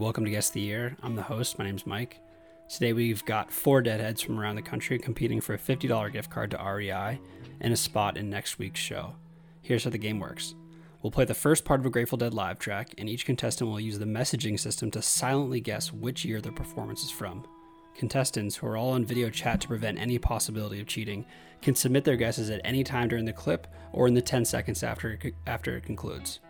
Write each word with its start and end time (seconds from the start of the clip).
Welcome 0.00 0.24
to 0.24 0.30
Guess 0.30 0.48
the 0.48 0.62
Year. 0.62 0.96
I'm 1.02 1.14
the 1.14 1.20
host. 1.20 1.58
My 1.58 1.66
name's 1.66 1.86
Mike. 1.86 2.22
Today 2.70 2.94
we've 2.94 3.22
got 3.26 3.52
four 3.52 3.82
deadheads 3.82 4.22
from 4.22 4.40
around 4.40 4.56
the 4.56 4.62
country 4.62 4.98
competing 4.98 5.42
for 5.42 5.52
a 5.52 5.58
$50 5.58 6.10
gift 6.10 6.30
card 6.30 6.52
to 6.52 6.56
REI 6.56 7.20
and 7.60 7.74
a 7.74 7.76
spot 7.76 8.16
in 8.16 8.30
next 8.30 8.58
week's 8.58 8.80
show. 8.80 9.14
Here's 9.60 9.84
how 9.84 9.90
the 9.90 9.98
game 9.98 10.18
works. 10.18 10.54
We'll 11.02 11.10
play 11.10 11.26
the 11.26 11.34
first 11.34 11.66
part 11.66 11.80
of 11.80 11.86
a 11.86 11.90
Grateful 11.90 12.16
Dead 12.16 12.32
live 12.32 12.58
track, 12.58 12.94
and 12.96 13.10
each 13.10 13.26
contestant 13.26 13.68
will 13.68 13.78
use 13.78 13.98
the 13.98 14.06
messaging 14.06 14.58
system 14.58 14.90
to 14.92 15.02
silently 15.02 15.60
guess 15.60 15.92
which 15.92 16.24
year 16.24 16.40
their 16.40 16.50
performance 16.50 17.04
is 17.04 17.10
from. 17.10 17.46
Contestants, 17.94 18.56
who 18.56 18.68
are 18.68 18.78
all 18.78 18.92
on 18.92 19.04
video 19.04 19.28
chat 19.28 19.60
to 19.60 19.68
prevent 19.68 19.98
any 19.98 20.18
possibility 20.18 20.80
of 20.80 20.86
cheating, 20.86 21.26
can 21.60 21.74
submit 21.74 22.04
their 22.04 22.16
guesses 22.16 22.48
at 22.48 22.62
any 22.64 22.82
time 22.82 23.08
during 23.08 23.26
the 23.26 23.34
clip 23.34 23.66
or 23.92 24.08
in 24.08 24.14
the 24.14 24.22
10 24.22 24.46
seconds 24.46 24.82
after 24.82 25.10
it, 25.10 25.34
after 25.46 25.76
it 25.76 25.84
concludes. 25.84 26.40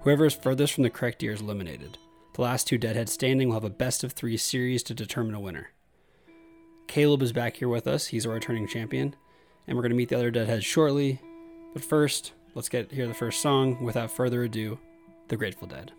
Whoever 0.00 0.24
is 0.24 0.34
furthest 0.34 0.72
from 0.72 0.84
the 0.84 0.88
correct 0.88 1.22
year 1.22 1.32
is 1.32 1.42
eliminated. 1.42 1.98
The 2.36 2.42
last 2.42 2.66
two 2.66 2.76
Deadheads 2.76 3.12
standing 3.12 3.48
will 3.48 3.54
have 3.54 3.64
a 3.64 3.70
best 3.70 4.04
of 4.04 4.12
three 4.12 4.36
series 4.36 4.82
to 4.82 4.94
determine 4.94 5.34
a 5.34 5.40
winner. 5.40 5.70
Caleb 6.86 7.22
is 7.22 7.32
back 7.32 7.56
here 7.56 7.68
with 7.70 7.86
us. 7.86 8.08
He's 8.08 8.26
our 8.26 8.34
returning 8.34 8.68
champion. 8.68 9.16
And 9.66 9.74
we're 9.74 9.82
going 9.82 9.90
to 9.90 9.96
meet 9.96 10.10
the 10.10 10.16
other 10.16 10.30
Deadheads 10.30 10.62
shortly. 10.62 11.18
But 11.72 11.82
first, 11.82 12.34
let's 12.54 12.68
get 12.68 12.92
hear 12.92 13.06
the 13.06 13.14
first 13.14 13.40
song. 13.40 13.82
Without 13.82 14.10
further 14.10 14.42
ado, 14.42 14.78
The 15.28 15.38
Grateful 15.38 15.66
Dead. 15.66 15.92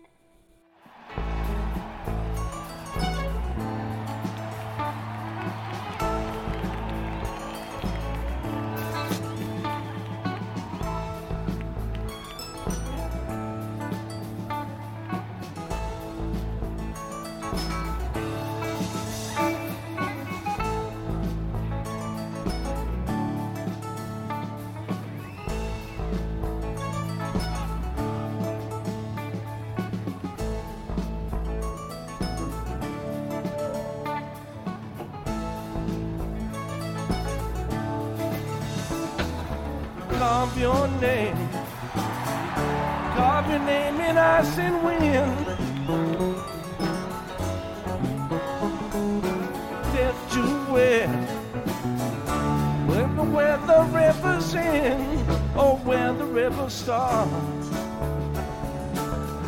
River 56.42 56.70
starts. 56.70 57.68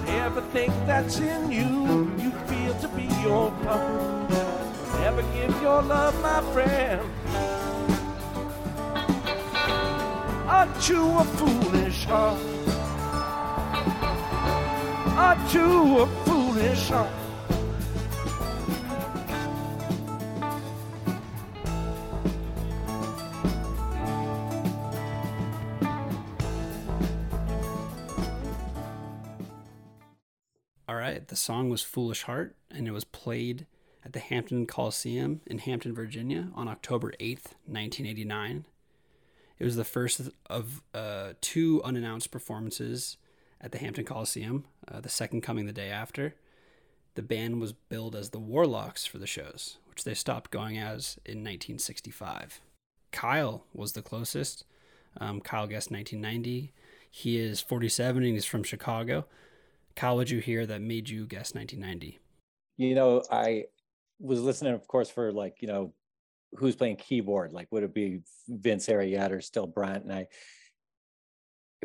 Everything 0.08 0.72
that's 0.86 1.20
in 1.20 1.42
you, 1.58 1.70
you 2.22 2.30
feel 2.48 2.74
to 2.84 2.88
be 2.98 3.06
your 3.22 3.52
part. 3.62 4.30
Never 4.98 5.22
give 5.36 5.54
your 5.62 5.82
love, 5.82 6.14
my 6.20 6.40
friend. 6.52 7.00
Aren't 10.56 10.88
you 10.88 11.02
a 11.22 11.24
foolish 11.38 12.04
heart? 12.06 12.40
Aren't 15.24 15.54
you 15.54 15.98
a 15.98 16.06
foolish 16.26 16.88
heart? 16.88 17.19
Song 31.40 31.68
was 31.68 31.82
Foolish 31.82 32.22
Heart, 32.22 32.56
and 32.70 32.86
it 32.86 32.92
was 32.92 33.04
played 33.04 33.66
at 34.04 34.12
the 34.12 34.20
Hampton 34.20 34.66
Coliseum 34.66 35.40
in 35.46 35.58
Hampton, 35.58 35.94
Virginia 35.94 36.48
on 36.54 36.68
October 36.68 37.12
8th, 37.20 37.54
1989. 37.66 38.66
It 39.58 39.64
was 39.64 39.76
the 39.76 39.84
first 39.84 40.22
of 40.48 40.82
uh, 40.94 41.34
two 41.40 41.82
unannounced 41.84 42.30
performances 42.30 43.16
at 43.60 43.72
the 43.72 43.78
Hampton 43.78 44.04
Coliseum, 44.04 44.64
uh, 44.88 45.00
the 45.00 45.08
second 45.08 45.42
coming 45.42 45.66
the 45.66 45.72
day 45.72 45.90
after. 45.90 46.34
The 47.14 47.22
band 47.22 47.60
was 47.60 47.72
billed 47.72 48.16
as 48.16 48.30
the 48.30 48.38
Warlocks 48.38 49.04
for 49.04 49.18
the 49.18 49.26
shows, 49.26 49.78
which 49.88 50.04
they 50.04 50.14
stopped 50.14 50.50
going 50.50 50.78
as 50.78 51.18
in 51.26 51.38
1965. 51.38 52.60
Kyle 53.12 53.64
was 53.74 53.92
the 53.92 54.02
closest. 54.02 54.64
Um, 55.20 55.40
Kyle 55.40 55.66
guessed 55.66 55.90
1990. 55.90 56.72
He 57.10 57.38
is 57.38 57.60
47 57.60 58.22
and 58.22 58.34
he's 58.34 58.44
from 58.44 58.62
Chicago. 58.62 59.26
Kyle, 59.96 60.16
would 60.16 60.30
you 60.30 60.40
hear 60.40 60.66
that 60.66 60.80
made 60.80 61.08
you 61.08 61.26
guess 61.26 61.54
1990? 61.54 62.18
You 62.76 62.94
know, 62.94 63.22
I 63.30 63.64
was 64.18 64.40
listening, 64.40 64.74
of 64.74 64.86
course, 64.86 65.10
for 65.10 65.32
like, 65.32 65.56
you 65.60 65.68
know, 65.68 65.92
who's 66.56 66.76
playing 66.76 66.96
keyboard? 66.96 67.52
Like, 67.52 67.68
would 67.70 67.82
it 67.82 67.94
be 67.94 68.20
Vince 68.48 68.86
Arietta 68.86 69.32
or 69.32 69.40
still 69.40 69.66
Brent? 69.66 70.04
And 70.04 70.12
I 70.12 70.26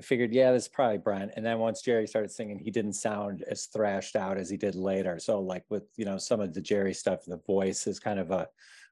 figured, 0.01 0.33
yeah, 0.33 0.51
this 0.51 0.63
is 0.63 0.69
probably 0.69 0.97
Brent. 0.97 1.31
And 1.35 1.45
then 1.45 1.59
once 1.59 1.81
Jerry 1.81 2.07
started 2.07 2.31
singing, 2.31 2.59
he 2.59 2.71
didn't 2.71 2.93
sound 2.93 3.43
as 3.49 3.65
thrashed 3.65 4.15
out 4.15 4.37
as 4.37 4.49
he 4.49 4.57
did 4.57 4.75
later. 4.75 5.19
So, 5.19 5.39
like 5.39 5.63
with 5.69 5.83
you 5.95 6.05
know 6.05 6.17
some 6.17 6.41
of 6.41 6.53
the 6.53 6.61
Jerry 6.61 6.93
stuff, 6.93 7.25
the 7.25 7.41
voice 7.45 7.87
is 7.87 7.99
kind 7.99 8.19
of 8.19 8.31
a, 8.31 8.47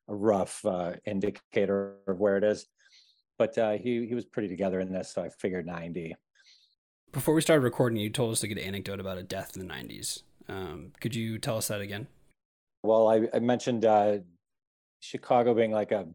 a 0.08 0.16
rough 0.16 0.64
uh, 0.66 0.94
indicator 1.06 1.96
of 2.08 2.20
where 2.20 2.38
it 2.38 2.44
is. 2.44 2.66
But 3.38 3.58
uh, 3.58 3.72
he 3.74 4.06
he 4.06 4.16
was 4.16 4.26
pretty 4.26 4.48
together 4.48 4.80
in 4.80 4.92
this, 4.92 5.14
so 5.14 5.24
I 5.24 5.30
figured 5.30 5.66
90. 5.66 6.16
Before 7.14 7.36
we 7.36 7.42
started 7.42 7.62
recording, 7.62 8.00
you 8.00 8.10
told 8.10 8.32
us 8.32 8.42
a 8.42 8.48
good 8.48 8.58
anecdote 8.58 9.00
about 9.00 9.20
a 9.20 9.24
death 9.24 9.56
in 9.56 9.66
the 9.66 9.72
90s. 9.72 10.24
Um, 10.50 10.94
could 11.00 11.14
you 11.14 11.38
tell 11.38 11.58
us 11.58 11.68
that 11.68 11.80
again? 11.80 12.08
Well, 12.82 13.08
I, 13.08 13.30
I 13.32 13.40
mentioned 13.40 13.86
uh, 13.86 14.18
Chicago 15.00 15.54
being 15.54 15.72
like 15.72 15.92
a 15.92 16.08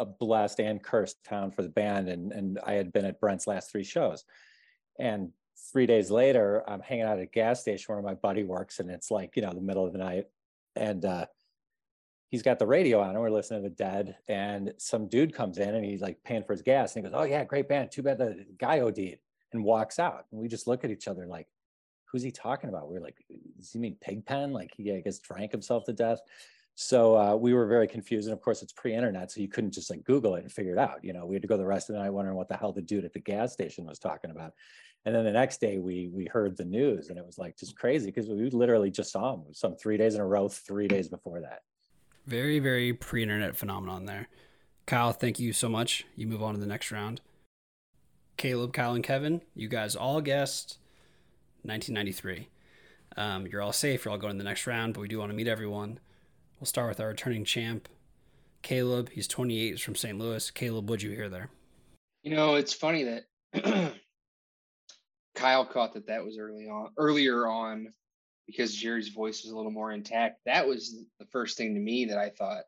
a 0.00 0.06
blessed 0.06 0.60
and 0.60 0.82
cursed 0.82 1.22
town 1.24 1.50
for 1.50 1.62
the 1.62 1.68
band, 1.68 2.08
and 2.08 2.32
and 2.32 2.58
I 2.64 2.72
had 2.72 2.92
been 2.92 3.04
at 3.04 3.20
Brent's 3.20 3.46
last 3.46 3.70
three 3.70 3.84
shows, 3.84 4.24
and 4.98 5.32
three 5.72 5.86
days 5.86 6.10
later, 6.10 6.62
I'm 6.68 6.80
hanging 6.80 7.04
out 7.04 7.18
at 7.18 7.24
a 7.24 7.26
gas 7.26 7.60
station 7.60 7.94
where 7.94 8.02
my 8.02 8.14
buddy 8.14 8.44
works, 8.44 8.78
and 8.78 8.90
it's 8.90 9.10
like 9.10 9.36
you 9.36 9.42
know 9.42 9.52
the 9.52 9.60
middle 9.60 9.84
of 9.84 9.92
the 9.92 9.98
night, 9.98 10.26
and 10.76 11.04
uh, 11.04 11.26
he's 12.30 12.42
got 12.42 12.58
the 12.58 12.66
radio 12.66 13.00
on, 13.00 13.10
and 13.10 13.20
we're 13.20 13.30
listening 13.30 13.62
to 13.62 13.68
the 13.68 13.74
Dead, 13.74 14.16
and 14.28 14.72
some 14.78 15.08
dude 15.08 15.34
comes 15.34 15.58
in, 15.58 15.74
and 15.74 15.84
he's 15.84 16.00
like 16.00 16.22
paying 16.24 16.44
for 16.44 16.52
his 16.52 16.62
gas, 16.62 16.94
and 16.94 17.04
he 17.04 17.10
goes, 17.10 17.20
"Oh 17.20 17.24
yeah, 17.24 17.44
great 17.44 17.68
band. 17.68 17.90
Too 17.90 18.02
bad 18.02 18.18
the 18.18 18.46
guy 18.56 18.80
OD'd," 18.80 19.18
and 19.52 19.64
walks 19.64 19.98
out, 19.98 20.26
and 20.30 20.40
we 20.40 20.48
just 20.48 20.66
look 20.66 20.84
at 20.84 20.90
each 20.90 21.08
other 21.08 21.26
like, 21.26 21.48
"Who's 22.06 22.22
he 22.22 22.30
talking 22.30 22.68
about?" 22.68 22.90
We 22.90 22.96
are 22.96 23.00
like, 23.00 23.16
"Does 23.56 23.72
he 23.72 23.78
mean 23.78 23.96
Pigpen? 24.00 24.52
Like 24.52 24.72
he 24.76 24.92
I 24.92 25.00
guess 25.00 25.18
drank 25.18 25.52
himself 25.52 25.84
to 25.84 25.92
death?" 25.92 26.20
So 26.80 27.18
uh, 27.18 27.34
we 27.34 27.54
were 27.54 27.66
very 27.66 27.88
confused. 27.88 28.28
And 28.28 28.32
of 28.32 28.40
course, 28.40 28.62
it's 28.62 28.72
pre 28.72 28.94
internet. 28.94 29.32
So 29.32 29.40
you 29.40 29.48
couldn't 29.48 29.72
just 29.72 29.90
like 29.90 30.04
Google 30.04 30.36
it 30.36 30.44
and 30.44 30.52
figure 30.52 30.72
it 30.72 30.78
out. 30.78 31.02
You 31.02 31.12
know, 31.12 31.26
we 31.26 31.34
had 31.34 31.42
to 31.42 31.48
go 31.48 31.56
the 31.56 31.66
rest 31.66 31.90
of 31.90 31.96
the 31.96 32.02
night 32.02 32.10
wondering 32.10 32.36
what 32.36 32.48
the 32.48 32.56
hell 32.56 32.72
the 32.72 32.80
dude 32.80 33.04
at 33.04 33.12
the 33.12 33.18
gas 33.18 33.52
station 33.52 33.84
was 33.84 33.98
talking 33.98 34.30
about. 34.30 34.52
And 35.04 35.12
then 35.12 35.24
the 35.24 35.32
next 35.32 35.60
day 35.60 35.78
we 35.78 36.08
we 36.12 36.26
heard 36.26 36.56
the 36.56 36.64
news 36.64 37.08
and 37.08 37.18
it 37.18 37.26
was 37.26 37.36
like 37.36 37.56
just 37.56 37.76
crazy 37.76 38.06
because 38.06 38.28
we 38.28 38.48
literally 38.50 38.92
just 38.92 39.10
saw 39.10 39.34
him 39.34 39.42
some 39.52 39.74
three 39.74 39.96
days 39.96 40.14
in 40.14 40.20
a 40.20 40.26
row, 40.26 40.48
three 40.48 40.86
days 40.86 41.08
before 41.08 41.40
that. 41.40 41.62
Very, 42.26 42.60
very 42.60 42.92
pre 42.92 43.22
internet 43.22 43.56
phenomenon 43.56 44.04
there. 44.04 44.28
Kyle, 44.86 45.12
thank 45.12 45.40
you 45.40 45.52
so 45.52 45.68
much. 45.68 46.06
You 46.14 46.28
move 46.28 46.44
on 46.44 46.54
to 46.54 46.60
the 46.60 46.66
next 46.66 46.92
round. 46.92 47.20
Caleb, 48.38 48.72
Kyle, 48.72 48.94
and 48.94 49.04
Kevin, 49.04 49.42
you 49.54 49.68
guys 49.68 49.96
all 49.96 50.20
guessed 50.20 50.78
1993. 51.62 52.48
Um, 53.16 53.48
you're 53.48 53.60
all 53.60 53.72
safe. 53.72 54.04
You're 54.04 54.12
all 54.12 54.18
going 54.18 54.34
to 54.34 54.38
the 54.38 54.48
next 54.48 54.66
round, 54.66 54.94
but 54.94 55.00
we 55.00 55.08
do 55.08 55.18
want 55.18 55.30
to 55.30 55.36
meet 55.36 55.48
everyone. 55.48 55.98
We'll 56.58 56.66
start 56.66 56.88
with 56.88 57.00
our 57.00 57.08
returning 57.08 57.44
champ, 57.44 57.88
Caleb. 58.62 59.10
He's 59.10 59.26
28. 59.26 59.70
He's 59.72 59.80
from 59.80 59.96
St. 59.96 60.16
Louis. 60.16 60.52
Caleb, 60.52 60.88
what'd 60.88 61.02
you 61.02 61.10
hear 61.10 61.28
there? 61.28 61.50
You 62.22 62.36
know, 62.36 62.54
it's 62.54 62.72
funny 62.72 63.04
that 63.04 63.24
Kyle 65.34 65.66
caught 65.66 65.94
that 65.94 66.06
that 66.06 66.24
was 66.24 66.38
early 66.38 66.68
on, 66.68 66.90
earlier 66.96 67.48
on, 67.48 67.92
because 68.46 68.72
Jerry's 68.72 69.08
voice 69.08 69.42
was 69.42 69.50
a 69.50 69.56
little 69.56 69.72
more 69.72 69.90
intact. 69.90 70.38
That 70.46 70.66
was 70.66 70.96
the 71.18 71.26
first 71.26 71.58
thing 71.58 71.74
to 71.74 71.80
me 71.80 72.04
that 72.04 72.18
I 72.18 72.30
thought, 72.30 72.62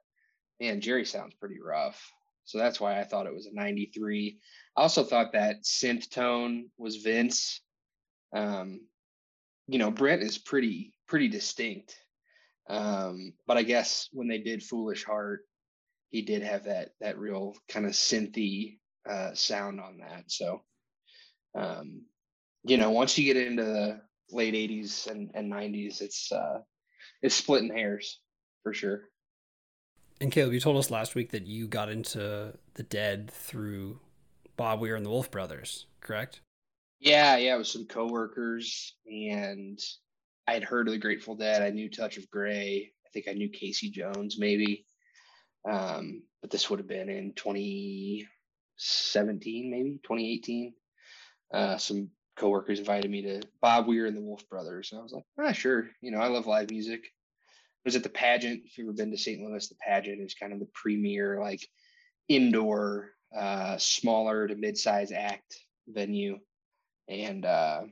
man, 0.61 0.81
Jerry 0.81 1.05
sounds 1.05 1.35
pretty 1.35 1.61
rough. 1.65 2.13
So 2.51 2.59
that's 2.59 2.81
why 2.81 2.99
I 2.99 3.05
thought 3.05 3.27
it 3.27 3.35
was 3.35 3.47
a 3.47 3.55
93. 3.55 4.41
I 4.77 4.81
also 4.83 5.05
thought 5.05 5.35
that 5.35 5.63
synth 5.63 6.11
tone 6.11 6.67
was 6.79 6.97
Vince. 6.97 7.61
Um, 8.35 8.81
you 9.69 9.79
know, 9.79 9.93
Brent 9.93 10.23
is 10.23 10.37
pretty 10.37 10.93
pretty 11.07 11.29
distinct. 11.29 11.97
Um, 12.69 13.35
but 13.47 13.57
I 13.57 13.63
guess 13.63 14.09
when 14.13 14.27
they 14.27 14.39
did 14.39 14.65
Foolish 14.65 15.05
Heart, 15.05 15.43
he 16.11 16.23
did 16.23 16.43
have 16.43 16.65
that 16.65 16.91
that 17.01 17.19
real 17.19 17.55
kind 17.69 17.87
of 17.87 17.93
synthy 17.93 18.79
uh, 19.09 19.33
sound 19.35 19.81
on 19.81 19.99
that. 19.99 20.25
So, 20.27 20.63
um, 21.55 22.03
you 22.65 22.79
know, 22.79 22.91
once 22.91 23.17
you 23.17 23.33
get 23.33 23.47
into 23.47 23.63
the 23.63 24.01
late 24.33 24.55
'80s 24.55 25.09
and, 25.09 25.31
and 25.35 25.53
'90s, 25.53 26.01
it's 26.01 26.33
uh, 26.33 26.59
it's 27.23 27.37
splitting 27.37 27.73
hairs 27.73 28.19
for 28.65 28.75
sure. 28.75 29.10
And 30.21 30.31
Caleb, 30.31 30.53
you 30.53 30.61
told 30.61 30.77
us 30.77 30.91
last 30.91 31.15
week 31.15 31.31
that 31.31 31.47
you 31.47 31.67
got 31.67 31.89
into 31.89 32.53
the 32.75 32.83
Dead 32.83 33.31
through 33.31 34.01
Bob 34.57 34.81
Weir 34.81 34.97
and 34.97 35.07
the 35.07 35.11
Wolf 35.11 35.31
Brothers, 35.31 35.87
correct? 36.03 36.43
Yeah, 36.99 37.39
yeah, 37.39 37.57
with 37.57 37.67
some 37.67 37.87
coworkers, 37.87 38.95
and 39.07 39.79
I 40.47 40.53
had 40.53 40.65
heard 40.65 40.87
of 40.87 40.93
the 40.93 40.99
Grateful 40.99 41.37
Dead. 41.37 41.63
I 41.63 41.71
knew 41.71 41.89
Touch 41.89 42.19
of 42.19 42.29
Grey. 42.29 42.93
I 43.07 43.09
think 43.15 43.29
I 43.29 43.33
knew 43.33 43.49
Casey 43.49 43.89
Jones, 43.89 44.37
maybe. 44.39 44.85
Um, 45.67 46.25
but 46.43 46.51
this 46.51 46.69
would 46.69 46.81
have 46.81 46.89
been 46.89 47.09
in 47.09 47.33
2017, 47.35 49.71
maybe 49.71 50.01
2018. 50.03 50.75
Uh, 51.53 51.77
some 51.79 52.11
coworkers 52.37 52.79
invited 52.79 53.11
me 53.11 53.23
to 53.23 53.41
Bob 53.63 53.87
Weir 53.87 54.05
and 54.05 54.17
the 54.17 54.23
Wolf 54.23 54.47
Brothers. 54.51 54.93
And 54.93 55.01
I 55.01 55.03
was 55.03 55.13
like, 55.13 55.25
ah, 55.39 55.53
sure. 55.53 55.89
You 56.03 56.11
know, 56.11 56.19
I 56.19 56.29
love 56.29 56.47
live 56.47 56.71
music. 56.71 57.11
Was 57.85 57.97
at 57.97 58.03
the 58.03 58.11
pageant. 58.11 58.63
If 58.65 58.77
you've 58.77 58.89
ever 58.89 58.97
been 58.97 59.11
to 59.11 59.17
St. 59.17 59.41
Louis, 59.41 59.67
the 59.69 59.75
pageant 59.77 60.21
is 60.21 60.35
kind 60.35 60.53
of 60.53 60.61
the 60.61 60.69
premier, 60.75 61.41
like 61.41 61.67
indoor, 62.29 63.11
uh, 63.37 63.79
smaller 63.79 64.47
to 64.47 64.55
mid-size 64.55 65.13
act 65.13 65.57
venue. 65.89 66.39
And 67.09 67.45
uh, 67.45 67.83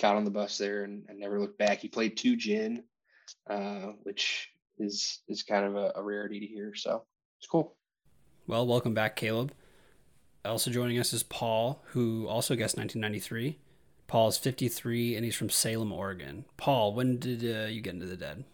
got 0.00 0.16
on 0.16 0.24
the 0.24 0.30
bus 0.30 0.58
there 0.58 0.84
and, 0.84 1.04
and 1.08 1.18
never 1.18 1.38
looked 1.40 1.58
back. 1.58 1.80
He 1.80 1.88
played 1.88 2.16
Two 2.16 2.36
Djinn, 2.36 2.82
uh, 3.48 3.92
which 4.02 4.48
is 4.78 5.20
is 5.28 5.42
kind 5.42 5.64
of 5.64 5.76
a, 5.76 5.92
a 5.96 6.02
rarity 6.02 6.40
to 6.40 6.46
hear. 6.46 6.74
So 6.74 7.04
it's 7.38 7.48
cool. 7.48 7.76
Well, 8.46 8.66
welcome 8.66 8.94
back, 8.94 9.16
Caleb. 9.16 9.52
Also 10.44 10.70
joining 10.70 10.98
us 10.98 11.12
is 11.12 11.22
Paul, 11.22 11.82
who 11.88 12.26
also 12.26 12.56
guessed 12.56 12.76
1993. 12.76 13.58
Paul 14.06 14.28
is 14.28 14.38
53 14.38 15.14
and 15.14 15.24
he's 15.24 15.36
from 15.36 15.50
Salem, 15.50 15.92
Oregon. 15.92 16.46
Paul, 16.56 16.94
when 16.94 17.18
did 17.18 17.44
uh, 17.44 17.68
you 17.68 17.80
get 17.80 17.94
into 17.94 18.06
the 18.06 18.16
Dead? 18.16 18.44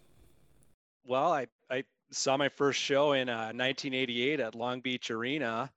Well, 1.07 1.31
I, 1.31 1.47
I 1.71 1.85
saw 2.11 2.35
my 2.35 2.49
first 2.49 2.81
show 2.81 3.13
in 3.13 3.29
uh, 3.29 3.53
1988 3.55 4.41
at 4.41 4.55
Long 4.55 4.81
Beach 4.81 5.09
Arena 5.09 5.71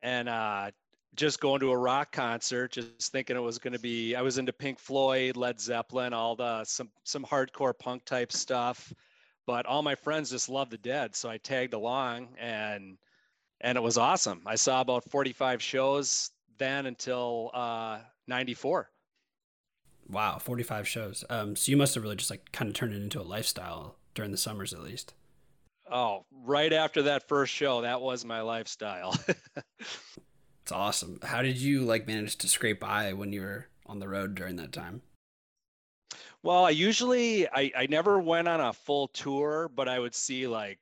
and 0.00 0.28
uh, 0.28 0.70
just 1.16 1.40
going 1.40 1.58
to 1.58 1.72
a 1.72 1.76
rock 1.76 2.12
concert, 2.12 2.70
just 2.70 3.10
thinking 3.10 3.36
it 3.36 3.40
was 3.40 3.58
going 3.58 3.72
to 3.72 3.80
be, 3.80 4.14
I 4.14 4.22
was 4.22 4.38
into 4.38 4.52
Pink 4.52 4.78
Floyd, 4.78 5.36
Led 5.36 5.60
Zeppelin, 5.60 6.12
all 6.12 6.36
the, 6.36 6.62
some, 6.62 6.88
some 7.02 7.24
hardcore 7.24 7.76
punk 7.76 8.04
type 8.04 8.30
stuff, 8.30 8.92
but 9.44 9.66
all 9.66 9.82
my 9.82 9.96
friends 9.96 10.30
just 10.30 10.48
loved 10.48 10.70
the 10.70 10.78
Dead. 10.78 11.16
So 11.16 11.28
I 11.28 11.38
tagged 11.38 11.74
along 11.74 12.28
and 12.38 12.96
and 13.60 13.76
it 13.76 13.80
was 13.80 13.98
awesome. 13.98 14.42
I 14.46 14.54
saw 14.54 14.80
about 14.80 15.02
45 15.10 15.60
shows 15.60 16.30
then 16.58 16.86
until 16.86 17.50
uh, 17.52 17.98
94. 18.28 18.88
Wow, 20.08 20.38
45 20.38 20.86
shows. 20.86 21.24
Um, 21.28 21.56
so 21.56 21.70
you 21.70 21.76
must 21.76 21.96
have 21.96 22.04
really 22.04 22.14
just 22.14 22.30
like 22.30 22.52
kind 22.52 22.68
of 22.68 22.74
turned 22.74 22.94
it 22.94 23.02
into 23.02 23.20
a 23.20 23.22
lifestyle 23.22 23.97
during 24.18 24.32
the 24.32 24.36
summers 24.36 24.72
at 24.72 24.82
least. 24.82 25.14
Oh, 25.88 26.24
right 26.44 26.72
after 26.72 27.02
that 27.02 27.28
first 27.28 27.54
show, 27.54 27.82
that 27.82 28.00
was 28.00 28.24
my 28.24 28.40
lifestyle. 28.40 29.16
it's 29.78 30.72
awesome. 30.72 31.20
How 31.22 31.40
did 31.40 31.56
you 31.56 31.82
like 31.82 32.08
manage 32.08 32.34
to 32.38 32.48
scrape 32.48 32.80
by 32.80 33.12
when 33.12 33.32
you 33.32 33.42
were 33.42 33.68
on 33.86 34.00
the 34.00 34.08
road 34.08 34.34
during 34.34 34.56
that 34.56 34.72
time? 34.72 35.02
Well, 36.42 36.64
I 36.64 36.70
usually 36.70 37.48
I, 37.48 37.70
I 37.76 37.86
never 37.88 38.18
went 38.18 38.48
on 38.48 38.58
a 38.58 38.72
full 38.72 39.06
tour, 39.06 39.70
but 39.72 39.88
I 39.88 40.00
would 40.00 40.16
see 40.16 40.48
like 40.48 40.80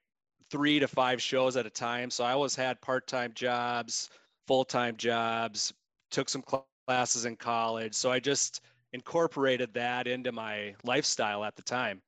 three 0.50 0.78
to 0.78 0.88
five 0.88 1.20
shows 1.20 1.58
at 1.58 1.66
a 1.66 1.70
time. 1.70 2.10
So 2.10 2.24
I 2.24 2.32
always 2.32 2.56
had 2.56 2.80
part 2.80 3.06
time 3.06 3.32
jobs, 3.34 4.08
full 4.46 4.64
time 4.64 4.96
jobs, 4.96 5.74
took 6.10 6.30
some 6.30 6.42
classes 6.88 7.26
in 7.26 7.36
college. 7.36 7.92
So 7.92 8.10
I 8.10 8.18
just 8.18 8.62
incorporated 8.94 9.74
that 9.74 10.06
into 10.06 10.32
my 10.32 10.74
lifestyle 10.84 11.44
at 11.44 11.54
the 11.54 11.62
time. 11.62 12.00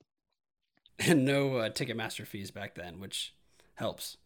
And 1.07 1.25
no 1.25 1.59
uh, 1.59 1.71
Ticketmaster 1.71 2.27
fees 2.27 2.51
back 2.51 2.75
then, 2.75 2.99
which 2.99 3.33
helps. 3.77 4.17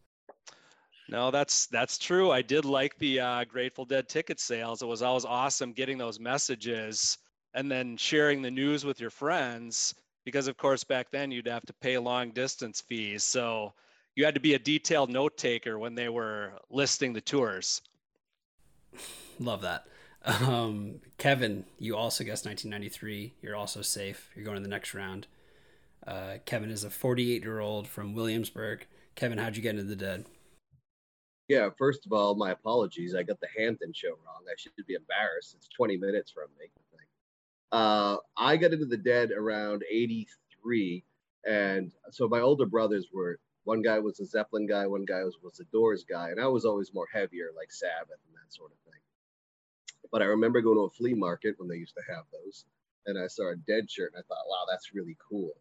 No, 1.08 1.30
that's 1.30 1.66
that's 1.66 1.98
true. 1.98 2.30
I 2.30 2.40
did 2.40 2.64
like 2.64 2.96
the 2.98 3.20
uh, 3.20 3.44
Grateful 3.44 3.84
Dead 3.84 4.08
ticket 4.08 4.40
sales. 4.40 4.80
It 4.80 4.86
was 4.86 5.02
always 5.02 5.26
awesome 5.26 5.72
getting 5.72 5.98
those 5.98 6.18
messages 6.18 7.18
and 7.52 7.70
then 7.70 7.98
sharing 7.98 8.40
the 8.40 8.50
news 8.50 8.84
with 8.84 9.00
your 9.00 9.10
friends 9.10 9.94
because, 10.24 10.48
of 10.48 10.56
course, 10.56 10.84
back 10.84 11.10
then 11.10 11.30
you'd 11.30 11.46
have 11.46 11.66
to 11.66 11.72
pay 11.74 11.98
long 11.98 12.30
distance 12.30 12.80
fees. 12.80 13.24
So 13.24 13.74
you 14.14 14.24
had 14.24 14.34
to 14.34 14.40
be 14.40 14.54
a 14.54 14.58
detailed 14.58 15.10
note 15.10 15.36
taker 15.36 15.78
when 15.78 15.94
they 15.94 16.08
were 16.08 16.52
listing 16.70 17.12
the 17.12 17.20
tours. 17.20 17.82
Love 19.38 19.62
that. 19.62 19.86
Um, 20.24 21.00
Kevin, 21.18 21.64
you 21.78 21.96
also 21.96 22.24
guessed 22.24 22.46
1993. 22.46 23.34
You're 23.42 23.56
also 23.56 23.82
safe. 23.82 24.30
You're 24.34 24.44
going 24.44 24.56
to 24.56 24.62
the 24.62 24.68
next 24.68 24.94
round. 24.94 25.26
Uh, 26.06 26.38
Kevin 26.44 26.70
is 26.70 26.84
a 26.84 26.90
48 26.90 27.42
year 27.42 27.60
old 27.60 27.86
from 27.86 28.14
Williamsburg. 28.14 28.86
Kevin, 29.14 29.38
how'd 29.38 29.56
you 29.56 29.62
get 29.62 29.76
into 29.76 29.84
the 29.84 29.96
dead? 29.96 30.26
Yeah, 31.48 31.68
first 31.76 32.06
of 32.06 32.12
all, 32.12 32.34
my 32.34 32.52
apologies. 32.52 33.14
I 33.14 33.22
got 33.22 33.40
the 33.40 33.48
Hampton 33.56 33.92
show 33.94 34.10
wrong. 34.10 34.44
I 34.48 34.54
should 34.56 34.72
be 34.86 34.94
embarrassed. 34.94 35.54
It's 35.56 35.68
20 35.68 35.96
minutes 35.98 36.30
from 36.30 36.48
me. 36.58 36.66
Uh, 37.72 38.18
I 38.36 38.58
got 38.58 38.72
into 38.72 38.84
the 38.84 38.98
dead 38.98 39.30
around 39.32 39.82
83. 39.90 41.04
And 41.48 41.90
so 42.10 42.28
my 42.28 42.40
older 42.40 42.66
brothers 42.66 43.08
were 43.12 43.40
one 43.64 43.80
guy 43.80 43.98
was 43.98 44.20
a 44.20 44.26
Zeppelin 44.26 44.66
guy, 44.66 44.86
one 44.86 45.04
guy 45.04 45.24
was, 45.24 45.36
was 45.42 45.60
a 45.60 45.64
Doors 45.72 46.04
guy, 46.08 46.30
and 46.30 46.40
I 46.40 46.46
was 46.48 46.64
always 46.64 46.92
more 46.92 47.06
heavier, 47.12 47.50
like 47.56 47.72
Sabbath 47.72 48.20
and 48.26 48.34
that 48.34 48.52
sort 48.52 48.72
of 48.72 48.78
thing. 48.90 49.00
But 50.10 50.20
I 50.20 50.26
remember 50.26 50.60
going 50.60 50.76
to 50.76 50.82
a 50.82 50.90
flea 50.90 51.14
market 51.14 51.54
when 51.58 51.68
they 51.68 51.76
used 51.76 51.94
to 51.94 52.14
have 52.14 52.24
those, 52.32 52.64
and 53.06 53.18
I 53.18 53.28
saw 53.28 53.50
a 53.52 53.56
Dead 53.56 53.90
shirt, 53.90 54.12
and 54.14 54.22
I 54.22 54.26
thought, 54.26 54.48
wow, 54.48 54.64
that's 54.70 54.94
really 54.94 55.16
cool. 55.30 55.52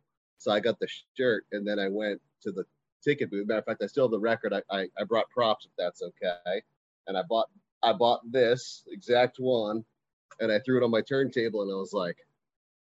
So 0.41 0.51
I 0.51 0.59
got 0.59 0.79
the 0.79 0.87
shirt, 1.15 1.45
and 1.51 1.67
then 1.67 1.77
I 1.77 1.87
went 1.87 2.19
to 2.41 2.51
the 2.51 2.65
ticket 3.03 3.29
booth. 3.29 3.47
Matter 3.47 3.59
of 3.59 3.65
fact, 3.65 3.83
I 3.83 3.85
still 3.85 4.05
have 4.05 4.11
the 4.11 4.19
record. 4.19 4.53
I, 4.53 4.63
I, 4.75 4.87
I 4.99 5.03
brought 5.03 5.29
props 5.29 5.65
if 5.65 5.71
that's 5.77 6.01
okay, 6.01 6.63
and 7.07 7.15
I 7.15 7.21
bought 7.29 7.47
I 7.83 7.93
bought 7.93 8.21
this 8.31 8.83
exact 8.87 9.37
one, 9.37 9.85
and 10.39 10.51
I 10.51 10.59
threw 10.59 10.81
it 10.81 10.83
on 10.83 10.89
my 10.89 11.01
turntable, 11.01 11.61
and 11.61 11.71
I 11.71 11.75
was 11.75 11.93
like, 11.93 12.17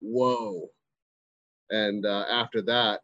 whoa. 0.00 0.68
And 1.70 2.04
uh, 2.04 2.24
after 2.28 2.62
that, 2.62 3.02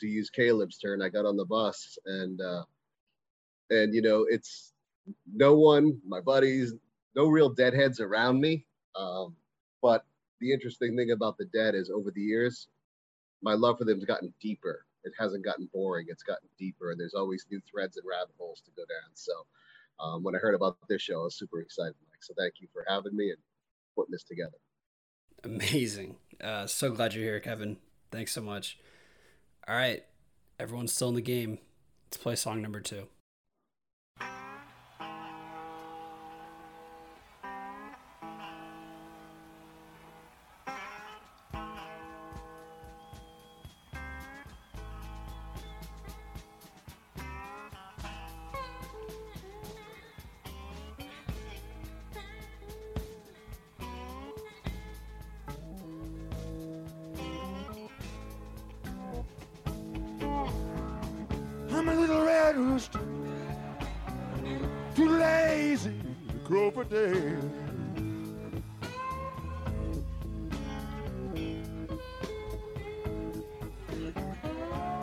to 0.00 0.06
use 0.06 0.30
Caleb's 0.30 0.78
turn, 0.78 1.02
I 1.02 1.10
got 1.10 1.26
on 1.26 1.36
the 1.36 1.44
bus 1.44 1.98
and 2.06 2.40
uh, 2.40 2.64
and 3.68 3.94
you 3.94 4.00
know 4.00 4.24
it's 4.30 4.72
no 5.30 5.56
one, 5.56 6.00
my 6.08 6.20
buddies, 6.20 6.72
no 7.14 7.26
real 7.26 7.50
deadheads 7.50 8.00
around 8.00 8.40
me. 8.40 8.64
Um, 8.96 9.36
but 9.82 10.06
the 10.40 10.54
interesting 10.54 10.96
thing 10.96 11.10
about 11.10 11.36
the 11.36 11.44
dead 11.46 11.74
is 11.74 11.90
over 11.90 12.10
the 12.10 12.22
years, 12.22 12.68
my 13.44 13.52
love 13.52 13.78
for 13.78 13.84
them 13.84 13.98
has 13.98 14.04
gotten 14.04 14.32
deeper. 14.40 14.86
It 15.04 15.12
hasn't 15.18 15.44
gotten 15.44 15.68
boring. 15.72 16.06
It's 16.08 16.22
gotten 16.22 16.48
deeper, 16.58 16.90
and 16.90 16.98
there's 16.98 17.14
always 17.14 17.44
new 17.50 17.60
threads 17.70 17.98
and 17.98 18.06
rabbit 18.08 18.34
holes 18.38 18.62
to 18.64 18.70
go 18.74 18.82
down. 18.82 19.10
So 19.12 19.32
um, 20.00 20.22
when 20.22 20.34
I 20.34 20.38
heard 20.38 20.54
about 20.54 20.78
this 20.88 21.02
show, 21.02 21.20
I 21.20 21.24
was 21.24 21.36
super 21.36 21.60
excited, 21.60 21.94
Mike. 22.08 22.22
So 22.22 22.32
thank 22.38 22.54
you 22.60 22.68
for 22.72 22.84
having 22.88 23.14
me 23.14 23.28
and 23.28 23.38
putting 23.94 24.12
this 24.12 24.24
together. 24.24 24.56
Amazing. 25.44 26.16
Uh, 26.42 26.66
so 26.66 26.90
glad 26.90 27.12
you're 27.12 27.22
here, 27.22 27.38
Kevin. 27.38 27.76
Thanks 28.10 28.32
so 28.32 28.40
much. 28.40 28.78
All 29.68 29.74
right, 29.74 30.02
everyone's 30.58 30.94
still 30.94 31.10
in 31.10 31.14
the 31.14 31.20
game. 31.20 31.58
Let's 32.06 32.16
play 32.16 32.36
song 32.36 32.62
number 32.62 32.80
two. 32.80 33.08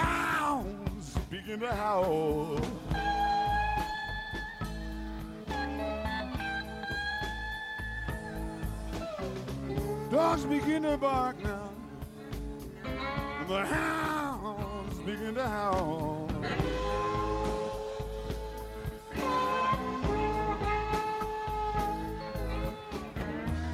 hounds 0.00 1.16
begin 1.30 1.60
to 1.60 1.72
howl. 1.72 2.60
Dogs 10.10 10.44
begin 10.44 10.82
to 10.84 10.96
bark 10.96 11.36
now. 11.44 11.70
And 12.84 13.48
the 13.48 13.66
hounds 13.66 14.98
begin 15.00 15.34
to 15.34 15.46
howl. 15.46 16.28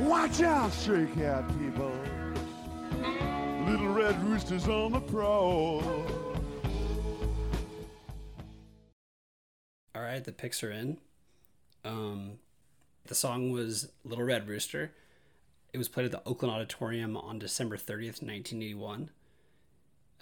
Watch 0.00 0.42
out, 0.42 0.72
stray 0.72 1.06
cat 1.14 1.44
people. 1.58 1.93
Red 4.04 4.22
roosters 4.22 4.68
on 4.68 4.92
the 4.92 5.00
prowl. 5.00 5.82
All 9.94 10.02
right, 10.02 10.22
the 10.22 10.30
picks 10.30 10.62
are 10.62 10.70
in. 10.70 10.98
Um, 11.86 12.32
the 13.06 13.14
song 13.14 13.50
was 13.50 13.92
Little 14.04 14.26
Red 14.26 14.46
Rooster. 14.46 14.92
It 15.72 15.78
was 15.78 15.88
played 15.88 16.04
at 16.04 16.12
the 16.12 16.20
Oakland 16.26 16.54
Auditorium 16.54 17.16
on 17.16 17.38
December 17.38 17.78
30th, 17.78 18.20
1981. 18.20 19.08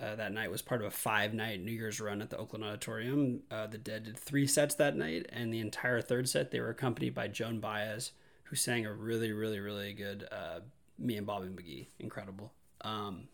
Uh, 0.00 0.14
that 0.14 0.32
night 0.32 0.52
was 0.52 0.62
part 0.62 0.80
of 0.80 0.86
a 0.86 0.92
five 0.92 1.34
night 1.34 1.60
New 1.60 1.72
Year's 1.72 2.00
run 2.00 2.22
at 2.22 2.30
the 2.30 2.38
Oakland 2.38 2.64
Auditorium. 2.64 3.40
Uh, 3.50 3.66
the 3.66 3.78
Dead 3.78 4.04
did 4.04 4.16
three 4.16 4.46
sets 4.46 4.76
that 4.76 4.94
night, 4.96 5.26
and 5.30 5.52
the 5.52 5.58
entire 5.58 6.00
third 6.00 6.28
set 6.28 6.52
they 6.52 6.60
were 6.60 6.70
accompanied 6.70 7.16
by 7.16 7.26
Joan 7.26 7.58
Baez, 7.58 8.12
who 8.44 8.54
sang 8.54 8.86
a 8.86 8.92
really, 8.92 9.32
really, 9.32 9.58
really 9.58 9.92
good 9.92 10.28
uh, 10.30 10.60
Me 11.00 11.16
and 11.16 11.26
Bobby 11.26 11.48
McGee. 11.48 11.88
Incredible. 11.98 12.52
Um, 12.82 13.24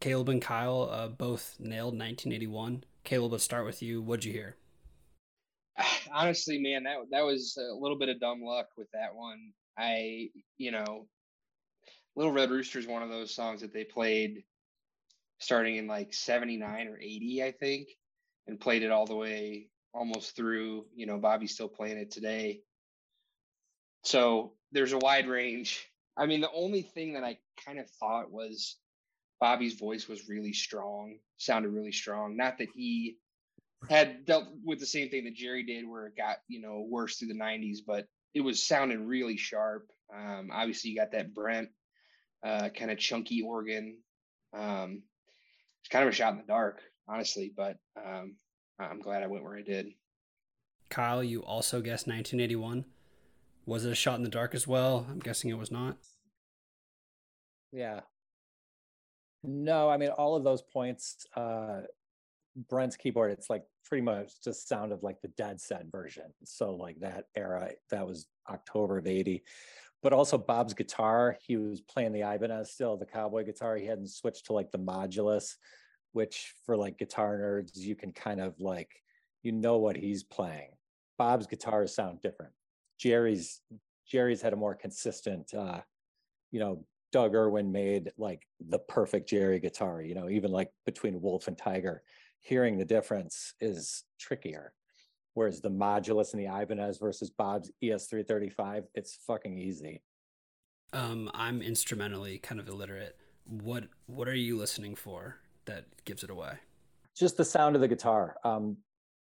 Caleb 0.00 0.28
and 0.28 0.42
Kyle 0.42 0.88
uh, 0.90 1.08
both 1.08 1.56
nailed 1.58 1.94
1981. 1.94 2.84
Caleb, 3.04 3.32
let's 3.32 3.44
start 3.44 3.64
with 3.64 3.82
you. 3.82 4.02
What'd 4.02 4.24
you 4.24 4.32
hear? 4.32 4.56
honestly, 6.12 6.58
man, 6.58 6.84
that 6.84 6.96
that 7.10 7.24
was 7.24 7.56
a 7.58 7.74
little 7.74 7.98
bit 7.98 8.08
of 8.08 8.20
dumb 8.20 8.42
luck 8.42 8.68
with 8.76 8.90
that 8.92 9.14
one. 9.14 9.52
I, 9.78 10.30
you 10.58 10.70
know, 10.70 11.06
Little 12.14 12.32
Red 12.32 12.50
Rooster 12.50 12.78
is 12.78 12.86
one 12.86 13.02
of 13.02 13.10
those 13.10 13.34
songs 13.34 13.60
that 13.60 13.72
they 13.72 13.84
played 13.84 14.44
starting 15.38 15.76
in 15.76 15.86
like 15.86 16.14
79 16.14 16.88
or 16.88 16.98
80, 16.98 17.42
I 17.44 17.52
think, 17.52 17.88
and 18.46 18.58
played 18.58 18.82
it 18.82 18.90
all 18.90 19.06
the 19.06 19.14
way 19.14 19.68
almost 19.92 20.34
through. 20.34 20.86
You 20.94 21.06
know, 21.06 21.18
Bobby's 21.18 21.52
still 21.52 21.68
playing 21.68 21.98
it 21.98 22.10
today. 22.10 22.60
So 24.02 24.52
there's 24.72 24.92
a 24.92 24.98
wide 24.98 25.28
range. 25.28 25.86
I 26.16 26.24
mean, 26.26 26.40
the 26.40 26.52
only 26.54 26.82
thing 26.82 27.12
that 27.14 27.24
I 27.24 27.38
kind 27.66 27.78
of 27.78 27.90
thought 27.90 28.30
was 28.30 28.76
Bobby's 29.40 29.74
voice 29.74 30.08
was 30.08 30.28
really 30.28 30.52
strong, 30.52 31.18
sounded 31.36 31.70
really 31.70 31.92
strong. 31.92 32.36
Not 32.36 32.58
that 32.58 32.68
he 32.74 33.16
had 33.90 34.24
dealt 34.24 34.48
with 34.64 34.80
the 34.80 34.86
same 34.86 35.10
thing 35.10 35.24
that 35.24 35.34
Jerry 35.34 35.62
did, 35.62 35.88
where 35.88 36.06
it 36.06 36.16
got 36.16 36.38
you 36.48 36.60
know 36.60 36.86
worse 36.88 37.16
through 37.16 37.28
the 37.28 37.38
'90s, 37.38 37.78
but 37.86 38.06
it 38.34 38.40
was 38.40 38.66
sounding 38.66 39.06
really 39.06 39.36
sharp. 39.36 39.90
Um, 40.14 40.50
obviously, 40.52 40.90
you 40.90 40.96
got 40.96 41.12
that 41.12 41.34
Brent 41.34 41.68
uh, 42.44 42.68
kind 42.70 42.90
of 42.90 42.98
chunky 42.98 43.42
organ. 43.42 43.98
Um, 44.56 45.02
it's 45.80 45.88
kind 45.90 46.04
of 46.04 46.12
a 46.12 46.16
shot 46.16 46.32
in 46.32 46.38
the 46.38 46.44
dark, 46.44 46.80
honestly, 47.08 47.52
but 47.54 47.76
um, 47.96 48.36
I'm 48.78 49.00
glad 49.00 49.22
I 49.22 49.26
went 49.26 49.44
where 49.44 49.56
I 49.56 49.62
did. 49.62 49.88
Kyle, 50.88 51.22
you 51.22 51.44
also 51.44 51.80
guessed 51.80 52.06
1981. 52.06 52.84
Was 53.66 53.84
it 53.84 53.92
a 53.92 53.96
shot 53.96 54.16
in 54.16 54.22
the 54.22 54.28
dark 54.30 54.54
as 54.54 54.66
well? 54.66 55.06
I'm 55.10 55.18
guessing 55.18 55.50
it 55.50 55.58
was 55.58 55.72
not. 55.72 55.96
Yeah. 57.72 58.00
No, 59.46 59.88
I 59.88 59.96
mean 59.96 60.10
all 60.10 60.36
of 60.36 60.44
those 60.44 60.62
points. 60.62 61.26
Uh, 61.34 61.82
Brent's 62.68 62.96
keyboard, 62.96 63.30
it's 63.30 63.50
like 63.50 63.64
pretty 63.84 64.02
much 64.02 64.42
just 64.42 64.68
sound 64.68 64.92
of 64.92 65.02
like 65.02 65.20
the 65.20 65.28
dead 65.28 65.60
set 65.60 65.84
version. 65.90 66.24
So 66.44 66.72
like 66.74 66.98
that 67.00 67.26
era, 67.36 67.70
that 67.90 68.06
was 68.06 68.26
October 68.48 68.98
of 68.98 69.06
80. 69.06 69.42
But 70.02 70.12
also 70.12 70.38
Bob's 70.38 70.74
guitar, 70.74 71.36
he 71.46 71.56
was 71.56 71.80
playing 71.80 72.12
the 72.12 72.22
Ibanez 72.22 72.70
still, 72.70 72.96
the 72.96 73.06
cowboy 73.06 73.44
guitar. 73.44 73.76
He 73.76 73.86
hadn't 73.86 74.10
switched 74.10 74.46
to 74.46 74.52
like 74.52 74.70
the 74.72 74.78
modulus, 74.78 75.56
which 76.12 76.54
for 76.64 76.76
like 76.76 76.98
guitar 76.98 77.38
nerds, 77.38 77.76
you 77.76 77.94
can 77.94 78.12
kind 78.12 78.40
of 78.40 78.58
like, 78.58 78.90
you 79.42 79.52
know 79.52 79.76
what 79.76 79.96
he's 79.96 80.22
playing. 80.22 80.70
Bob's 81.18 81.46
guitars 81.46 81.94
sound 81.94 82.20
different. 82.20 82.52
Jerry's 82.98 83.60
Jerry's 84.06 84.40
had 84.40 84.52
a 84.52 84.56
more 84.56 84.74
consistent 84.74 85.52
uh, 85.52 85.80
you 86.50 86.60
know, 86.60 86.84
Doug 87.12 87.34
Irwin 87.34 87.72
made 87.72 88.10
like 88.18 88.46
the 88.68 88.78
perfect 88.78 89.28
Jerry 89.28 89.60
guitar, 89.60 90.02
you 90.02 90.14
know, 90.14 90.28
even 90.28 90.50
like 90.50 90.70
between 90.84 91.20
Wolf 91.20 91.48
and 91.48 91.56
Tiger 91.56 92.02
hearing 92.46 92.78
the 92.78 92.84
difference 92.84 93.54
is 93.60 94.04
trickier. 94.20 94.72
Whereas 95.34 95.60
the 95.60 95.70
modulus 95.70 96.32
and 96.32 96.40
the 96.40 96.46
Ibanez 96.46 96.98
versus 96.98 97.28
Bob's 97.28 97.70
ES335, 97.82 98.84
it's 98.94 99.18
fucking 99.26 99.58
easy. 99.58 100.02
Um, 100.92 101.30
I'm 101.34 101.60
instrumentally 101.60 102.38
kind 102.38 102.60
of 102.60 102.68
illiterate. 102.68 103.18
What 103.44 103.84
what 104.06 104.28
are 104.28 104.34
you 104.34 104.56
listening 104.56 104.94
for 104.94 105.36
that 105.66 105.84
gives 106.04 106.22
it 106.24 106.30
away? 106.30 106.54
Just 107.16 107.36
the 107.36 107.44
sound 107.44 107.74
of 107.74 107.82
the 107.82 107.88
guitar. 107.88 108.36
Um, 108.44 108.78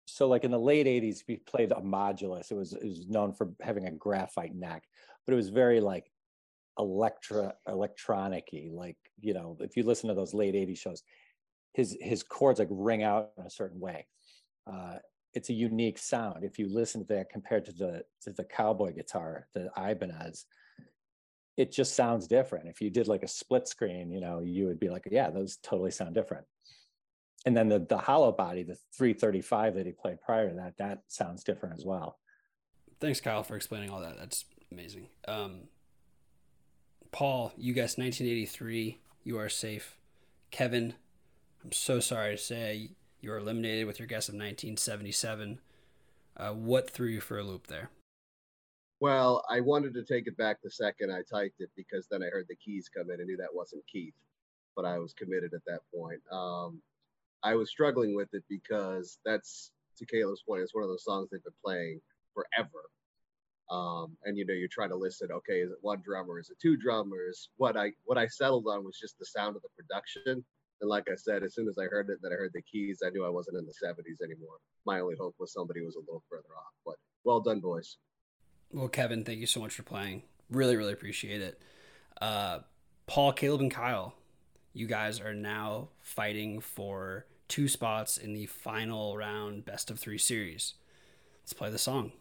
so 0.06 0.28
like 0.28 0.44
in 0.44 0.52
the 0.52 0.60
late 0.60 0.88
80s, 0.88 1.24
we 1.28 1.38
played 1.38 1.72
a 1.72 1.82
modulus. 1.82 2.52
It 2.52 2.56
was 2.56 2.74
it 2.74 2.86
was 2.86 3.08
known 3.08 3.34
for 3.34 3.50
having 3.62 3.86
a 3.86 3.92
graphite 3.92 4.56
neck, 4.56 4.84
but 5.26 5.34
it 5.34 5.36
was 5.36 5.50
very 5.50 5.82
like 5.82 6.10
electra 6.80 7.54
electronic-y. 7.68 8.70
Like, 8.72 8.98
you 9.20 9.34
know, 9.34 9.58
if 9.60 9.76
you 9.78 9.84
listen 9.84 10.10
to 10.10 10.16
those 10.16 10.34
late 10.34 10.56
80s 10.56 10.78
shows, 10.78 11.04
his 11.74 11.98
his 12.02 12.24
chords 12.24 12.60
like 12.60 12.70
ring 12.72 13.04
out 13.04 13.32
in 13.38 13.46
a 13.46 13.50
certain 13.50 13.80
way. 13.80 14.08
Uh, 14.72 14.96
it's 15.34 15.50
a 15.50 15.54
unique 15.54 16.00
sound. 16.00 16.44
If 16.44 16.58
you 16.58 16.68
listen 16.68 17.02
to 17.02 17.14
that 17.14 17.30
compared 17.30 17.66
to 17.66 17.72
the 17.72 18.04
to 18.24 18.34
the 18.34 18.44
cowboy 18.44 18.94
guitar, 18.94 19.48
the 19.54 19.70
Ibanez, 19.78 20.46
it 21.56 21.72
just 21.72 21.96
sounds 21.96 22.28
different. 22.28 22.68
If 22.68 22.82
you 22.82 22.90
did 22.90 23.08
like 23.08 23.24
a 23.24 23.28
split 23.28 23.68
screen, 23.68 24.12
you 24.12 24.20
know, 24.20 24.42
you 24.42 24.66
would 24.66 24.80
be 24.80 24.90
like, 24.90 25.08
yeah, 25.12 25.30
those 25.30 25.58
totally 25.58 25.92
sound 25.92 26.16
different. 26.16 26.46
And 27.46 27.56
then 27.56 27.70
the 27.70 27.80
the 27.80 27.98
hollow 27.98 28.32
body, 28.32 28.64
the 28.64 28.78
335 28.98 29.76
that 29.76 29.86
he 29.86 29.92
played 29.92 30.20
prior 30.22 30.50
to 30.50 30.56
that, 30.56 30.78
that 30.80 31.04
sounds 31.08 31.44
different 31.44 31.76
as 31.78 31.86
well. 31.86 32.18
Thanks, 33.00 33.22
Kyle, 33.22 33.44
for 33.44 33.56
explaining 33.56 33.92
all 33.92 34.02
that. 34.02 34.18
That's 34.18 34.46
amazing. 34.72 35.10
Um, 35.28 35.68
Paul, 37.12 37.54
you 37.58 37.74
guessed 37.74 37.98
1983. 37.98 39.00
You 39.24 39.38
are 39.38 39.50
safe. 39.50 39.98
Kevin, 40.52 40.94
I'm 41.64 41.72
so 41.72 42.00
sorry 42.00 42.36
to 42.36 42.42
say 42.42 42.92
you 43.20 43.30
were 43.30 43.38
eliminated 43.38 43.88
with 43.88 44.00
your 44.00 44.08
guess 44.08 44.30
of 44.30 44.36
1977. 44.36 45.60
Uh, 46.36 46.50
what 46.52 46.90
threw 46.90 47.08
you 47.08 47.20
for 47.20 47.38
a 47.40 47.44
loop 47.44 47.68
there? 47.68 47.90
Well, 49.00 49.44
I 49.50 49.60
wanted 49.60 49.94
to 49.94 50.04
take 50.04 50.28
it 50.28 50.38
back 50.38 50.58
the 50.64 50.72
second 50.72 51.12
I 51.12 51.22
typed 51.30 51.60
it 51.60 51.70
because 51.76 52.08
then 52.10 52.24
I 52.24 52.28
heard 52.32 52.46
the 52.50 52.56
keys 52.56 52.90
come 52.96 53.12
in 53.12 53.20
and 53.20 53.28
knew 53.28 53.38
that 53.38 53.54
wasn't 53.54 53.86
Keith, 53.92 54.16
but 54.76 54.86
I 54.86 54.98
was 54.98 55.14
committed 55.14 55.54
at 55.54 55.66
that 55.68 55.82
point. 55.94 56.22
Um, 56.32 56.82
I 57.44 57.56
was 57.56 57.70
struggling 57.70 58.16
with 58.16 58.30
it 58.34 58.44
because 58.50 59.20
that's 59.24 59.72
to 59.98 60.06
Caleb's 60.06 60.44
point. 60.48 60.64
It's 60.64 60.74
one 60.74 60.84
of 60.84 60.90
those 60.90 61.04
songs 61.04 61.30
they've 61.30 61.44
been 61.44 61.54
playing 61.64 62.02
forever. 62.34 62.90
Um, 63.70 64.18
and 64.24 64.38
you 64.38 64.46
know, 64.46 64.54
you 64.54 64.68
try 64.68 64.88
to 64.88 64.96
listen. 64.96 65.30
Okay, 65.32 65.60
is 65.60 65.72
it 65.72 65.78
one 65.82 66.02
drummer? 66.04 66.40
Is 66.40 66.50
it 66.50 66.58
two 66.62 66.78
drummers? 66.78 67.50
What 67.58 67.76
I 67.76 67.92
what 68.06 68.18
I 68.18 68.28
settled 68.28 68.66
on 68.68 68.84
was 68.84 68.98
just 69.00 69.20
the 69.20 69.26
sound 69.26 69.56
of 69.56 69.62
the 69.62 69.70
production. 69.78 70.44
And 70.80 70.90
like 70.90 71.08
I 71.12 71.16
said, 71.16 71.44
as 71.44 71.56
soon 71.56 71.68
as 71.68 71.78
I 71.78 71.86
heard 71.86 72.10
it, 72.10 72.20
that 72.22 72.32
I 72.32 72.36
heard 72.36 72.52
the 72.54 72.62
keys, 72.62 73.02
I 73.06 73.10
knew 73.10 73.26
I 73.26 73.30
wasn't 73.30 73.58
in 73.58 73.66
the 73.66 73.74
70s 73.84 74.24
anymore. 74.24 74.58
My 74.86 75.00
only 75.00 75.16
hope 75.20 75.36
was 75.40 75.52
somebody 75.52 75.82
was 75.82 75.96
a 75.96 76.00
little 76.02 76.24
further 76.30 76.54
off. 76.56 76.74
But 76.86 76.96
well 77.24 77.40
done, 77.40 77.60
boys. 77.60 77.98
Well, 78.72 78.88
Kevin, 78.88 79.24
thank 79.24 79.40
you 79.40 79.48
so 79.48 79.60
much 79.60 79.74
for 79.74 79.84
playing. 79.84 80.22
Really, 80.52 80.76
really 80.76 80.94
appreciate 80.94 81.42
it. 81.42 81.62
Uh, 82.22 82.60
Paul, 83.08 83.34
Caleb, 83.34 83.62
and 83.62 83.72
Kyle, 83.72 84.14
you 84.74 84.86
guys 84.86 85.20
are 85.20 85.34
now 85.34 85.90
fighting 86.02 86.60
for 86.60 87.26
two 87.48 87.68
spots 87.68 88.18
in 88.18 88.34
the 88.34 88.46
final 88.46 89.18
round 89.18 89.66
best 89.66 89.90
of 89.90 90.00
three 90.00 90.18
series. 90.18 90.76
Let's 91.42 91.54
play 91.54 91.70
the 91.70 91.78
song. 91.78 92.12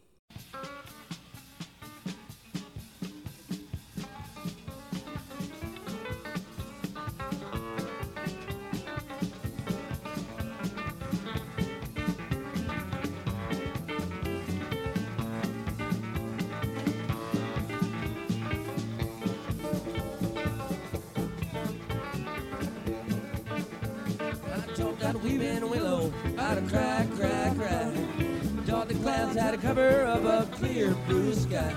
Clear 30.76 30.94
blue 31.06 31.32
sky. 31.32 31.74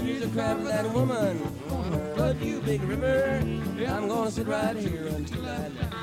She's 0.00 0.24
a 0.24 0.28
crab 0.30 0.64
that 0.64 0.92
woman, 0.92 1.38
flood 2.16 2.40
you 2.42 2.60
big 2.60 2.82
river. 2.82 3.38
I'm 3.86 4.08
gonna 4.08 4.30
sit 4.32 4.48
right 4.48 4.74
here 4.74 5.06
until 5.06 5.46
I 5.46 5.68
die. 5.68 5.98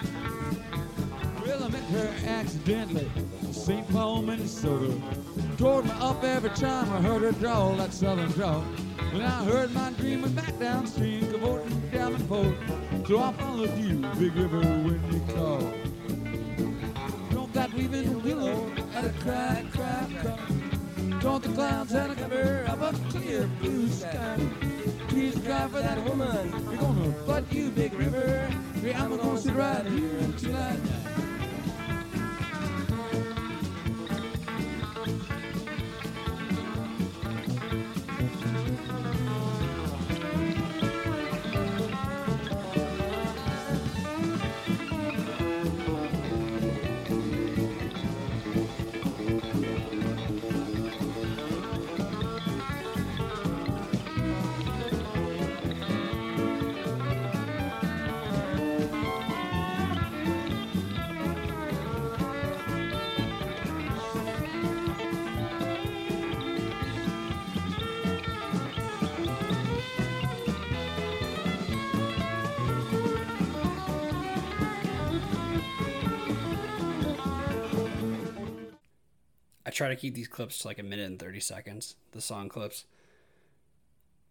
Well, 1.45 1.61
I 1.65 1.67
met 1.67 1.83
her 1.83 2.13
accidentally 2.25 3.11
in 3.41 3.53
St. 3.53 3.85
Paul, 3.89 4.21
Minnesota. 4.21 4.93
Tore 5.57 5.83
me 5.83 5.91
up 5.99 6.23
every 6.23 6.51
time 6.51 6.89
I 6.93 7.01
heard 7.01 7.23
her 7.23 7.33
drawl, 7.33 7.75
that 7.75 7.91
southern 7.91 8.31
drawl. 8.31 8.61
When 9.11 9.21
I 9.21 9.43
heard 9.43 9.73
my 9.73 9.91
dream 9.91 10.21
went 10.21 10.37
back 10.37 10.57
downstream, 10.57 11.29
cavorting 11.29 11.81
down 11.91 12.13
the 12.13 12.23
port. 12.23 12.55
So 13.07 13.19
I 13.19 13.33
followed 13.33 13.77
you, 13.77 13.97
Big 14.17 14.33
River, 14.37 14.61
when 14.61 15.01
you 15.11 15.19
called. 15.33 15.73
Don't 17.31 17.51
that 17.53 17.73
weaving 17.73 18.23
willow 18.23 18.69
had 18.93 19.03
a 19.03 19.13
cry, 19.19 19.65
cry, 19.73 20.07
cry. 20.21 20.34
Don't 21.25 21.41
the 21.41 21.49
clouds 21.53 21.91
had 21.91 22.11
a 22.11 22.15
cover 22.15 22.63
of 22.67 22.81
a 22.83 22.93
clear 23.09 23.49
blue 23.59 23.87
sky. 23.89 24.37
Please 25.07 25.33
cry 25.43 25.67
for 25.67 25.79
that 25.79 25.97
woman. 26.03 26.53
You're 26.69 26.77
gonna 26.77 27.13
flood 27.25 27.51
you, 27.51 27.71
Big 27.71 27.95
River. 27.95 28.47
I'm 28.95 29.17
gonna 29.17 29.35
sit 29.39 29.55
right 29.55 29.83
here 29.87 30.19
until 30.19 30.55
I 30.55 30.75
die. 30.75 30.94
Try 79.75 79.89
to 79.89 79.95
keep 79.95 80.15
these 80.15 80.27
clips 80.27 80.59
to 80.59 80.67
like 80.67 80.79
a 80.79 80.83
minute 80.83 81.05
and 81.05 81.19
30 81.19 81.39
seconds, 81.41 81.95
the 82.13 82.21
song 82.21 82.49
clips. 82.49 82.85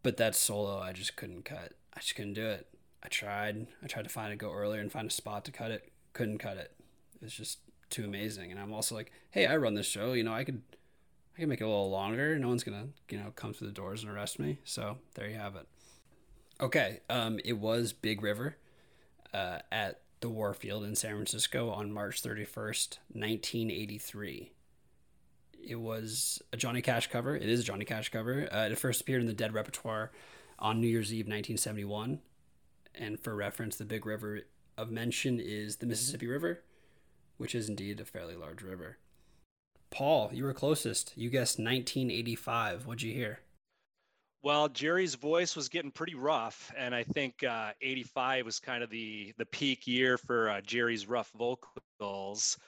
But 0.02 0.16
that 0.16 0.34
solo, 0.34 0.78
I 0.78 0.92
just 0.92 1.16
couldn't 1.16 1.44
cut. 1.44 1.74
I 1.94 2.00
just 2.00 2.16
couldn't 2.16 2.34
do 2.34 2.46
it. 2.46 2.66
I 3.02 3.08
tried. 3.08 3.66
I 3.82 3.86
tried 3.86 4.04
to 4.04 4.08
find 4.08 4.32
it, 4.32 4.38
go 4.38 4.50
earlier 4.50 4.80
and 4.80 4.90
find 4.90 5.08
a 5.08 5.12
spot 5.12 5.44
to 5.44 5.52
cut 5.52 5.70
it. 5.70 5.92
Couldn't 6.14 6.38
cut 6.38 6.56
it. 6.56 6.72
It 7.16 7.22
was 7.22 7.34
just 7.34 7.58
too 7.90 8.04
amazing. 8.04 8.50
And 8.50 8.58
I'm 8.58 8.72
also 8.72 8.94
like, 8.94 9.12
hey, 9.30 9.46
I 9.46 9.56
run 9.56 9.74
this 9.74 9.86
show. 9.86 10.14
You 10.14 10.24
know, 10.24 10.32
I 10.32 10.44
could, 10.44 10.62
I 11.36 11.40
could 11.40 11.48
make 11.48 11.60
it 11.60 11.64
a 11.64 11.68
little 11.68 11.90
longer. 11.90 12.38
No 12.38 12.48
one's 12.48 12.64
gonna, 12.64 12.88
you 13.10 13.18
know, 13.18 13.32
come 13.36 13.52
through 13.52 13.68
the 13.68 13.74
doors 13.74 14.02
and 14.02 14.10
arrest 14.10 14.38
me. 14.38 14.58
So 14.64 14.98
there 15.14 15.28
you 15.28 15.36
have 15.36 15.56
it. 15.56 15.66
Okay, 16.60 17.00
um, 17.10 17.38
it 17.44 17.58
was 17.58 17.92
Big 17.92 18.22
River, 18.22 18.56
uh, 19.34 19.58
at 19.72 20.00
the 20.20 20.30
Warfield 20.30 20.84
in 20.84 20.94
San 20.94 21.16
Francisco 21.16 21.68
on 21.70 21.92
March 21.92 22.22
31st, 22.22 22.98
1983 23.12 24.53
it 25.66 25.80
was 25.80 26.42
a 26.52 26.56
Johnny 26.56 26.82
Cash 26.82 27.08
cover. 27.08 27.36
It 27.36 27.48
is 27.48 27.60
a 27.60 27.64
Johnny 27.64 27.84
Cash 27.84 28.10
cover. 28.10 28.48
Uh, 28.52 28.68
it 28.70 28.78
first 28.78 29.00
appeared 29.00 29.20
in 29.20 29.26
the 29.26 29.32
Dead 29.32 29.54
repertoire 29.54 30.10
on 30.58 30.80
New 30.80 30.88
Year's 30.88 31.12
Eve 31.12 31.26
1971. 31.26 32.20
And 32.94 33.18
for 33.18 33.34
reference, 33.34 33.76
the 33.76 33.84
big 33.84 34.06
river 34.06 34.42
of 34.76 34.90
mention 34.90 35.40
is 35.40 35.76
the 35.76 35.86
Mississippi 35.86 36.26
River, 36.26 36.62
which 37.36 37.54
is 37.54 37.68
indeed 37.68 38.00
a 38.00 38.04
fairly 38.04 38.36
large 38.36 38.62
river. 38.62 38.98
Paul, 39.90 40.30
you 40.32 40.44
were 40.44 40.54
closest. 40.54 41.12
You 41.16 41.30
guessed 41.30 41.58
1985. 41.58 42.86
What'd 42.86 43.02
you 43.02 43.12
hear? 43.12 43.40
Well, 44.42 44.68
Jerry's 44.68 45.14
voice 45.14 45.56
was 45.56 45.70
getting 45.70 45.90
pretty 45.90 46.14
rough, 46.14 46.70
and 46.76 46.94
I 46.94 47.02
think 47.02 47.42
uh, 47.42 47.70
'85 47.80 48.44
was 48.44 48.60
kind 48.60 48.82
of 48.82 48.90
the 48.90 49.32
the 49.38 49.46
peak 49.46 49.86
year 49.86 50.18
for 50.18 50.50
uh, 50.50 50.60
Jerry's 50.60 51.06
rough 51.08 51.30
vocals 51.30 52.58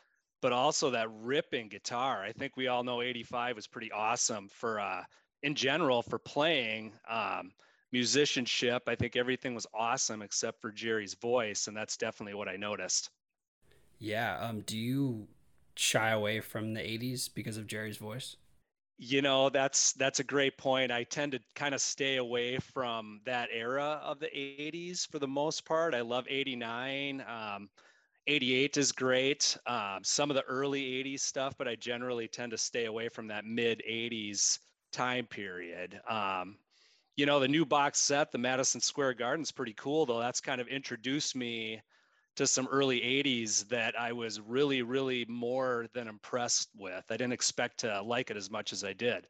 but 0.47 0.53
also 0.53 0.91
that 0.91 1.09
ripping 1.11 1.67
guitar. 1.69 2.23
I 2.23 2.31
think 2.31 2.57
we 2.57 2.69
all 2.69 2.85
know 2.85 3.03
85 3.03 3.57
was 3.57 3.67
pretty 3.67 3.91
awesome 3.91 4.49
for 4.49 4.79
uh 4.79 5.03
in 5.43 5.57
general 5.57 6.03
for 6.05 6.21
playing 6.21 6.93
um 7.09 7.53
musicianship. 7.91 8.85
I 8.87 8.95
think 8.95 9.17
everything 9.17 9.57
was 9.57 9.67
awesome 9.75 10.23
except 10.23 10.61
for 10.61 10.71
Jerry's 10.71 11.15
voice 11.15 11.67
and 11.67 11.77
that's 11.77 11.97
definitely 11.97 12.35
what 12.35 12.49
I 12.49 12.55
noticed. 12.59 13.11
Yeah, 13.99 14.39
um 14.41 14.61
do 14.63 14.77
you 14.79 15.29
shy 15.75 16.11
away 16.11 16.41
from 16.41 16.75
the 16.75 16.81
80s 16.81 17.29
because 17.29 17.57
of 17.57 17.67
Jerry's 17.67 17.99
voice? 17.99 18.37
You 18.99 19.21
know, 19.21 19.51
that's 19.51 19.93
that's 19.95 20.21
a 20.21 20.25
great 20.25 20.57
point. 20.57 20.91
I 20.91 21.05
tend 21.05 21.33
to 21.33 21.41
kind 21.55 21.75
of 21.75 21.81
stay 21.83 22.17
away 22.17 22.59
from 22.59 23.21
that 23.27 23.51
era 23.53 24.01
of 24.03 24.21
the 24.21 24.35
80s 24.35 25.05
for 25.07 25.19
the 25.19 25.29
most 25.29 25.65
part. 25.67 25.95
I 25.95 26.01
love 26.01 26.27
89. 26.29 27.21
Um 27.27 27.69
88 28.27 28.77
is 28.77 28.93
great. 28.93 29.57
Um, 29.67 30.01
some 30.03 30.31
of 30.31 30.37
the 30.37 30.43
early 30.45 30.83
80s 30.83 31.21
stuff, 31.21 31.55
but 31.57 31.69
I 31.69 31.77
generally 31.77 32.29
tend 32.29 32.51
to 32.53 32.59
stay 32.59 32.87
away 32.87 33.09
from 33.09 33.29
that 33.29 33.45
mid 33.45 33.83
80s 33.89 34.59
time 34.93 35.27
period. 35.27 36.01
Um, 36.09 36.57
you 37.17 37.25
know, 37.25 37.41
the 37.41 37.49
new 37.49 37.65
box 37.65 38.01
set, 38.01 38.33
the 38.33 38.39
Madison 38.39 38.81
Square 38.81 39.15
Garden, 39.15 39.43
is 39.43 39.53
pretty 39.53 39.75
cool, 39.75 40.07
though. 40.07 40.19
That's 40.19 40.41
kind 40.41 40.61
of 40.61 40.69
introduced 40.69 41.35
me 41.35 41.81
to 42.37 42.47
some 42.47 42.69
early 42.71 43.01
80s 43.01 43.67
that 43.69 43.99
I 43.99 44.13
was 44.13 44.41
really, 44.41 44.83
really 44.83 45.25
more 45.27 45.87
than 45.95 46.09
impressed 46.09 46.69
with. 46.77 47.05
I 47.09 47.17
didn't 47.17 47.33
expect 47.33 47.79
to 47.79 48.03
like 48.03 48.31
it 48.31 48.37
as 48.37 48.51
much 48.51 48.73
as 48.73 48.85
I 48.85 48.93
did. 48.93 49.27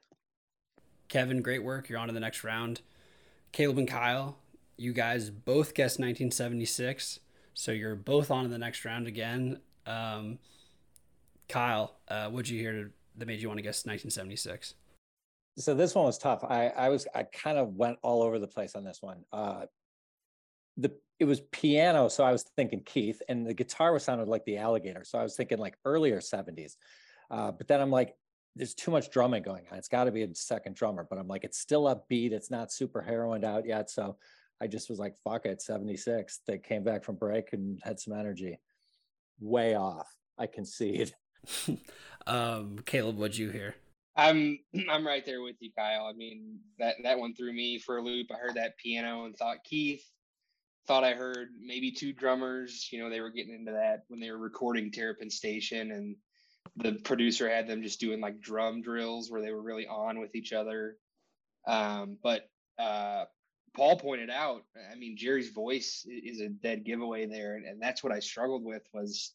Kevin, 1.09 1.43
great 1.43 1.63
work. 1.63 1.89
You're 1.89 2.01
on 2.01 2.09
to 2.09 2.15
the 2.15 2.21
next 2.21 2.43
round. 2.43 2.81
Caleb 3.53 3.79
and 3.79 3.89
Kyle, 3.89 4.39
you 4.77 4.93
guys 4.93 5.31
both 5.31 5.75
guessed 5.75 6.01
1976. 6.01 7.21
So 7.57 7.73
you're 7.73 7.97
both 7.97 8.31
on 8.31 8.45
in 8.45 8.51
the 8.51 8.59
next 8.59 8.85
round 8.85 9.07
again. 9.07 9.59
Um, 9.87 10.39
Kyle, 11.49 11.97
uh, 12.07 12.29
what'd 12.29 12.51
you 12.51 12.61
hear 12.61 12.93
that 13.17 13.27
made 13.27 13.41
you 13.41 13.49
want 13.49 13.57
to 13.57 13.63
guess 13.63 13.87
1976? 13.87 14.75
So 15.57 15.75
this 15.75 15.95
one 15.95 16.05
was 16.05 16.19
tough. 16.19 16.45
I, 16.45 16.69
I 16.69 16.91
was 16.91 17.07
I 17.15 17.23
kind 17.23 17.57
of 17.57 17.75
went 17.75 17.99
all 18.03 18.23
over 18.23 18.39
the 18.39 18.47
place 18.47 18.75
on 18.75 18.85
this 18.85 18.99
one. 19.01 19.25
Uh, 19.33 19.65
the 20.77 20.93
it 21.19 21.25
was 21.25 21.41
piano, 21.51 22.09
so 22.09 22.25
I 22.25 22.31
was 22.31 22.43
thinking 22.43 22.83
Keith, 22.85 23.23
and 23.27 23.47
the 23.47 23.55
guitar 23.55 23.95
was 23.95 24.05
sounded 24.05 24.29
like 24.29 24.45
the 24.45 24.59
Alligator, 24.59 25.03
so 25.03 25.19
I 25.19 25.23
was 25.23 25.35
thinking 25.35 25.57
like 25.57 25.79
earlier 25.87 26.21
70s. 26.21 26.77
Uh, 27.31 27.53
but 27.53 27.69
then 27.69 27.81
I'm 27.81 27.91
like, 27.91 28.15
there's 28.55 28.75
too 28.75 28.91
much 28.91 29.11
drumming 29.11 29.43
going 29.43 29.65
on. 29.73 29.79
It's 29.79 29.89
got 29.89 30.05
to 30.05 30.13
be 30.13 30.25
a 30.25 30.35
second 30.35 30.77
drummer, 30.77 31.07
but 31.09 31.19
I'm 31.19 31.27
like, 31.27 31.45
it's 31.45 31.59
still 31.59 31.85
upbeat. 31.85 32.33
It's 32.33 32.51
not 32.51 32.71
super 32.71 33.01
heroined 33.01 33.47
out 33.47 33.65
yet, 33.67 33.89
so 33.89 34.19
I 34.61 34.67
just 34.67 34.89
was 34.89 34.99
like, 34.99 35.15
fuck 35.23 35.47
it, 35.47 35.61
76. 35.61 36.41
They 36.47 36.59
came 36.59 36.83
back 36.83 37.05
from 37.05 37.17
break 37.17 37.53
and 37.53 37.79
had 37.83 38.01
some 38.01 38.15
energy. 38.15 38.59
Way 39.41 39.75
off. 39.75 40.09
I 40.39 40.47
concede. 40.47 41.13
um, 42.27 42.77
Caleb, 42.85 43.19
what'd 43.19 43.39
you 43.39 43.51
hear? 43.51 43.75
I'm 44.17 44.59
I'm 44.91 45.07
right 45.07 45.25
there 45.25 45.43
with 45.43 45.57
you, 45.61 45.71
Kyle. 45.77 46.07
I 46.07 46.13
mean 46.13 46.59
that 46.79 46.97
that 47.03 47.19
one 47.19 47.35
threw 47.35 47.53
me 47.53 47.79
for 47.79 47.99
a 47.99 48.03
loop. 48.03 48.29
I 48.31 48.39
heard 48.39 48.55
that 48.55 48.79
piano 48.79 49.25
and 49.27 49.37
thought 49.37 49.65
Keith. 49.65 50.05
Thought 50.87 51.05
I 51.05 51.15
heard 51.15 51.49
maybe 51.61 51.91
two 51.91 52.13
drummers. 52.13 52.89
You 52.93 53.03
know, 53.03 53.11
they 53.11 53.21
were 53.21 53.31
getting 53.31 53.55
into 53.55 53.73
that 53.73 54.05
when 54.09 54.21
they 54.21 54.31
were 54.31 54.39
recording 54.39 54.91
Terrapin 54.91 55.31
Station, 55.31 55.91
and 55.91 56.17
the 56.77 56.93
producer 57.05 57.49
had 57.49 57.67
them 57.67 57.83
just 57.83 58.01
doing 58.01 58.21
like 58.21 58.41
drum 58.41 58.83
drills 58.83 59.31
where 59.31 59.43
they 59.43 59.53
were 59.53 59.63
really 59.63 59.87
on 59.87 60.21
with 60.21 60.35
each 60.35 60.53
other. 60.53 60.97
Um, 61.67 62.19
but 62.23 62.49
uh, 62.79 63.25
Paul 63.77 63.99
pointed 63.99 64.31
out, 64.31 64.65
I 64.91 64.95
mean, 64.97 65.17
Jerry's 65.17 65.51
voice 65.51 66.07
is 66.09 66.41
a 66.41 66.49
dead 66.49 66.85
giveaway 66.85 67.27
there, 67.27 67.57
and, 67.57 67.67
and 67.67 67.81
that's 67.81 68.03
what 68.03 68.13
I 68.13 68.21
struggled 68.21 68.65
with 68.65 68.83
was 68.95 69.35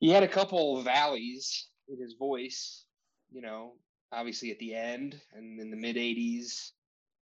he 0.00 0.10
had 0.10 0.22
a 0.22 0.28
couple 0.28 0.82
valleys 0.82 1.68
in 1.88 1.98
his 1.98 2.14
voice, 2.14 2.84
you 3.30 3.40
know, 3.40 3.72
obviously 4.12 4.50
at 4.50 4.58
the 4.58 4.74
end 4.74 5.18
and 5.32 5.58
in 5.58 5.70
the 5.70 5.76
mid 5.76 5.96
80s. 5.96 6.72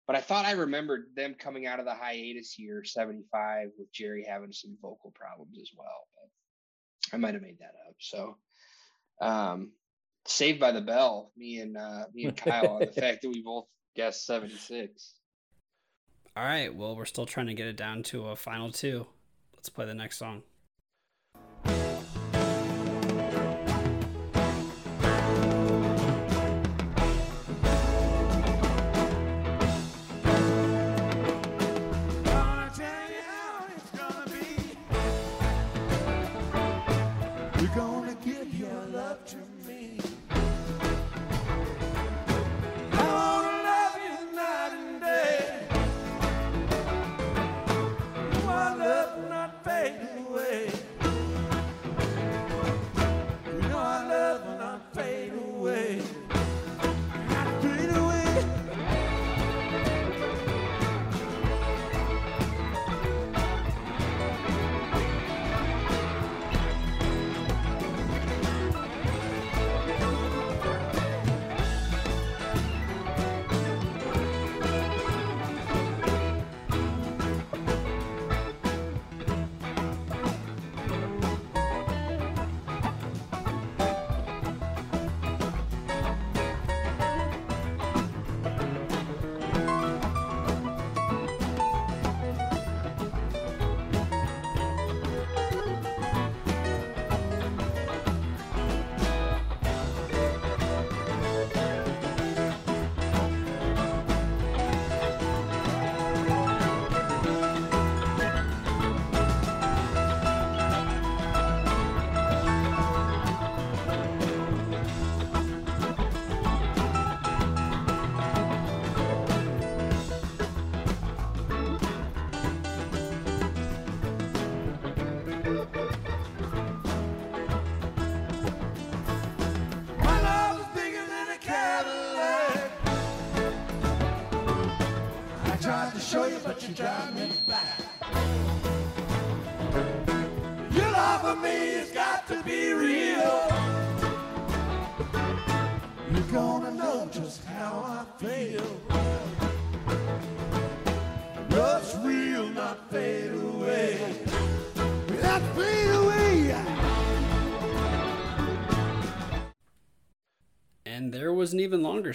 But 0.07 0.15
I 0.15 0.21
thought 0.21 0.45
I 0.45 0.51
remembered 0.51 1.09
them 1.15 1.35
coming 1.37 1.67
out 1.67 1.79
of 1.79 1.85
the 1.85 1.93
hiatus 1.93 2.57
year 2.57 2.83
75 2.83 3.69
with 3.77 3.91
Jerry 3.91 4.25
having 4.27 4.53
some 4.53 4.77
vocal 4.81 5.11
problems 5.13 5.59
as 5.61 5.69
well. 5.77 6.07
But 6.15 7.15
I 7.15 7.19
might 7.19 7.33
have 7.33 7.43
made 7.43 7.59
that 7.59 7.75
up. 7.87 7.95
So 7.99 8.37
um 9.21 9.73
saved 10.25 10.59
by 10.59 10.71
the 10.71 10.81
bell, 10.81 11.31
me 11.37 11.59
and 11.59 11.77
uh 11.77 12.05
me 12.13 12.25
and 12.25 12.37
Kyle 12.37 12.73
on 12.73 12.79
the 12.79 12.87
fact 13.01 13.21
that 13.21 13.29
we 13.29 13.41
both 13.41 13.67
guessed 13.95 14.25
76. 14.25 15.13
All 16.38 16.43
right, 16.43 16.73
well, 16.76 16.95
we're 16.95 17.06
still 17.06 17.26
trying 17.26 17.47
to 17.47 17.56
get 17.56 17.65
it 17.65 17.76
down 17.76 18.04
to 18.04 18.28
a 18.28 18.36
final 18.36 18.71
two. 18.71 19.08
Let's 19.56 19.69
play 19.69 19.88
the 19.88 19.95
next 19.95 20.19
song. 20.19 20.43
to 39.26 39.36
me. 39.66 39.66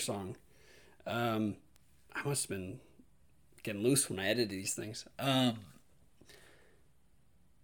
Song. 0.04 0.36
Um, 1.06 1.56
I 2.14 2.26
must 2.26 2.44
have 2.44 2.50
been 2.50 2.80
getting 3.62 3.82
loose 3.82 4.08
when 4.08 4.18
I 4.18 4.26
edited 4.26 4.50
these 4.50 4.74
things. 4.74 5.06
Um, 5.18 5.54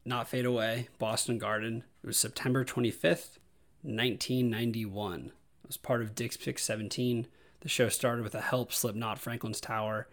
Not 0.05 0.29
Fade 0.29 0.46
Away, 0.46 0.88
Boston 0.98 1.38
Garden. 1.38 1.85
It 2.03 2.07
was 2.07 2.18
September 2.18 2.64
25th, 2.64 3.38
1991. 3.83 5.27
It 5.27 5.33
was 5.66 5.77
part 5.77 6.03
of 6.03 6.14
Dick's 6.14 6.37
Pick 6.37 6.59
17. 6.59 7.27
The 7.61 7.68
show 7.68 7.88
started 7.88 8.22
with 8.22 8.35
a 8.35 8.40
help 8.40 8.72
Slipknot 8.72 9.18
Franklin's 9.18 9.61
Tower, 9.61 10.09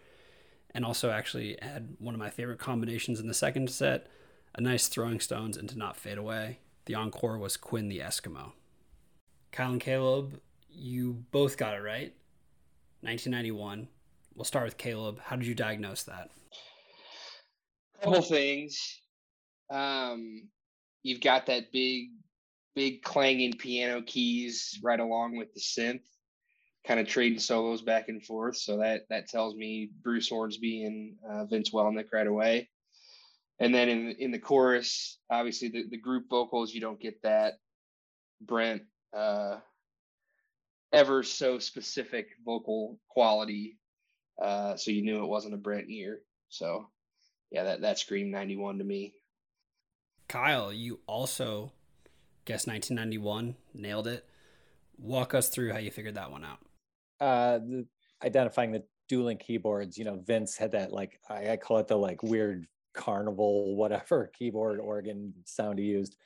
and 0.72 0.84
also 0.84 1.10
actually 1.10 1.56
had 1.62 1.96
one 1.98 2.14
of 2.14 2.20
my 2.20 2.30
favorite 2.30 2.58
combinations 2.58 3.20
in 3.20 3.28
the 3.28 3.34
second 3.34 3.70
set 3.70 4.08
a 4.56 4.60
nice 4.60 4.88
Throwing 4.88 5.20
Stones 5.20 5.56
into 5.56 5.78
Not 5.78 5.96
Fade 5.96 6.18
Away. 6.18 6.58
The 6.86 6.94
encore 6.94 7.38
was 7.38 7.56
Quinn 7.56 7.88
the 7.88 7.98
Eskimo. 7.98 8.52
Kyle 9.52 9.72
and 9.72 9.80
Caleb, 9.80 10.40
you 10.76 11.24
both 11.32 11.56
got 11.56 11.74
it 11.74 11.82
right. 11.82 12.14
1991. 13.00 13.88
We'll 14.34 14.44
start 14.44 14.66
with 14.66 14.76
Caleb. 14.76 15.20
How 15.20 15.36
did 15.36 15.46
you 15.46 15.54
diagnose 15.54 16.02
that? 16.04 16.30
couple 18.02 18.22
things. 18.22 19.00
Um, 19.70 20.48
you've 21.02 21.20
got 21.20 21.46
that 21.46 21.72
big, 21.72 22.10
big 22.74 23.02
clanging 23.02 23.54
piano 23.54 24.02
keys 24.02 24.78
right 24.82 25.00
along 25.00 25.36
with 25.36 25.52
the 25.54 25.60
synth, 25.60 26.04
kind 26.86 27.00
of 27.00 27.08
trading 27.08 27.38
solos 27.38 27.82
back 27.82 28.08
and 28.08 28.24
forth. 28.24 28.56
So 28.56 28.78
that 28.78 29.02
that 29.08 29.28
tells 29.28 29.56
me 29.56 29.90
Bruce 30.02 30.28
Hornsby 30.28 30.84
and 30.84 31.16
uh, 31.28 31.44
Vince 31.46 31.70
Welnick 31.70 32.12
right 32.12 32.26
away. 32.26 32.68
And 33.58 33.74
then 33.74 33.88
in 33.88 34.10
in 34.18 34.30
the 34.30 34.38
chorus, 34.38 35.18
obviously 35.30 35.68
the, 35.68 35.84
the 35.90 35.98
group 35.98 36.28
vocals, 36.28 36.74
you 36.74 36.80
don't 36.80 37.00
get 37.00 37.22
that 37.22 37.54
Brent 38.40 38.82
uh, 39.16 39.56
ever 40.92 41.22
so 41.22 41.58
specific 41.58 42.28
vocal 42.44 42.98
quality. 43.08 43.78
Uh, 44.40 44.76
so 44.76 44.90
you 44.90 45.02
knew 45.02 45.22
it 45.22 45.28
wasn't 45.28 45.54
a 45.54 45.58
Brent 45.58 45.90
ear. 45.90 46.20
So 46.48 46.88
yeah, 47.50 47.64
that 47.64 47.80
that 47.82 47.98
screamed 47.98 48.32
91 48.32 48.78
to 48.78 48.84
me. 48.84 49.14
Kyle, 50.28 50.72
you 50.72 51.00
also 51.06 51.72
guessed 52.44 52.66
1991, 52.66 53.56
nailed 53.74 54.08
it. 54.08 54.24
Walk 54.98 55.34
us 55.34 55.48
through 55.48 55.72
how 55.72 55.78
you 55.78 55.90
figured 55.90 56.16
that 56.16 56.30
one 56.30 56.44
out. 56.44 56.58
uh 57.20 57.58
the, 57.58 57.86
identifying 58.24 58.72
the 58.72 58.82
dueling 59.08 59.36
keyboards 59.38 59.96
you 59.96 60.04
know 60.04 60.20
vince 60.26 60.56
had 60.56 60.72
that 60.72 60.92
like 60.92 61.20
I, 61.28 61.50
I 61.50 61.56
call 61.56 61.78
it 61.78 61.86
the 61.86 61.96
like 61.96 62.22
weird 62.22 62.66
carnival 62.94 63.76
whatever 63.76 64.30
keyboard 64.38 64.80
organ 64.80 65.32
sound 65.44 65.78
he 65.78 65.84
used 65.84 66.16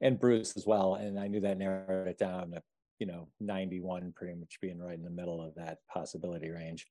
and 0.00 0.18
bruce 0.18 0.56
as 0.56 0.66
well 0.66 0.94
and 0.94 1.18
i 1.18 1.26
knew 1.26 1.40
that 1.40 1.58
narrowed 1.58 2.08
it 2.08 2.18
down 2.18 2.52
to 2.52 2.62
you 2.98 3.06
know 3.06 3.28
91 3.40 4.12
pretty 4.16 4.34
much 4.34 4.60
being 4.60 4.78
right 4.78 4.96
in 4.98 5.04
the 5.04 5.10
middle 5.10 5.42
of 5.42 5.54
that 5.54 5.78
possibility 5.92 6.50
range. 6.50 6.86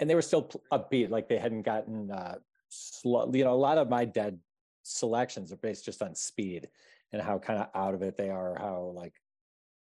And 0.00 0.08
they 0.08 0.14
were 0.14 0.22
still 0.22 0.50
upbeat 0.72 1.10
like 1.10 1.28
they 1.28 1.38
hadn't 1.38 1.62
gotten 1.62 2.10
uh 2.10 2.36
slow 2.68 3.30
you 3.32 3.44
know 3.44 3.52
a 3.52 3.54
lot 3.54 3.78
of 3.78 3.88
my 3.88 4.04
dead 4.04 4.38
selections 4.82 5.52
are 5.52 5.56
based 5.56 5.84
just 5.84 6.02
on 6.02 6.14
speed 6.14 6.68
and 7.12 7.22
how 7.22 7.38
kind 7.38 7.60
of 7.60 7.68
out 7.74 7.94
of 7.94 8.02
it 8.02 8.16
they 8.16 8.30
are 8.30 8.56
how 8.58 8.92
like 8.94 9.14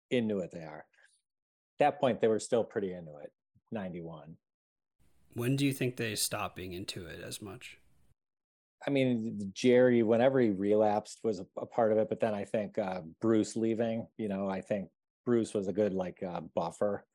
into 0.09 0.39
it 0.39 0.51
they 0.51 0.63
are. 0.63 0.85
At 1.79 1.79
that 1.79 1.99
point 1.99 2.21
they 2.21 2.27
were 2.27 2.39
still 2.39 2.63
pretty 2.63 2.93
into 2.93 3.17
it 3.17 3.31
91 3.71 4.35
When 5.33 5.55
do 5.55 5.65
you 5.65 5.73
think 5.73 5.95
they 5.95 6.15
stopped 6.15 6.55
being 6.55 6.73
into 6.73 7.05
it 7.05 7.21
as 7.23 7.41
much? 7.41 7.77
i 8.85 8.89
mean 8.89 9.51
jerry 9.53 10.03
whenever 10.03 10.39
he 10.39 10.49
relapsed 10.49 11.19
was 11.23 11.39
a, 11.39 11.45
a 11.57 11.65
part 11.65 11.91
of 11.91 11.97
it 11.97 12.09
but 12.09 12.19
then 12.19 12.33
i 12.33 12.43
think 12.43 12.77
uh, 12.77 13.01
bruce 13.19 13.55
leaving 13.55 14.07
you 14.17 14.27
know 14.27 14.49
i 14.49 14.61
think 14.61 14.89
bruce 15.25 15.53
was 15.53 15.67
a 15.67 15.73
good 15.73 15.93
like 15.93 16.21
uh, 16.23 16.41
buffer. 16.55 17.05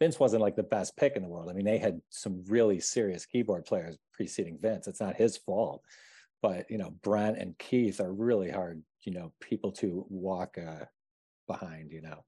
Vince 0.00 0.18
wasn't 0.18 0.42
like 0.42 0.56
the 0.56 0.62
best 0.62 0.96
pick 0.96 1.16
in 1.16 1.22
the 1.22 1.28
world. 1.28 1.48
I 1.50 1.52
mean 1.52 1.64
they 1.64 1.78
had 1.78 2.00
some 2.10 2.44
really 2.48 2.80
serious 2.80 3.26
keyboard 3.26 3.64
players 3.64 3.96
preceding 4.12 4.58
vince. 4.60 4.86
It's 4.86 5.00
not 5.00 5.16
his 5.16 5.36
fault. 5.36 5.82
But 6.42 6.70
you 6.70 6.78
know 6.78 6.90
brent 7.02 7.38
and 7.38 7.58
keith 7.58 8.00
are 8.00 8.12
really 8.12 8.50
hard 8.50 8.82
you 9.02 9.12
know 9.12 9.32
people 9.40 9.72
to 9.72 10.04
walk 10.08 10.56
uh, 10.58 10.84
behind 11.46 11.90
you 11.90 12.02
know. 12.02 12.24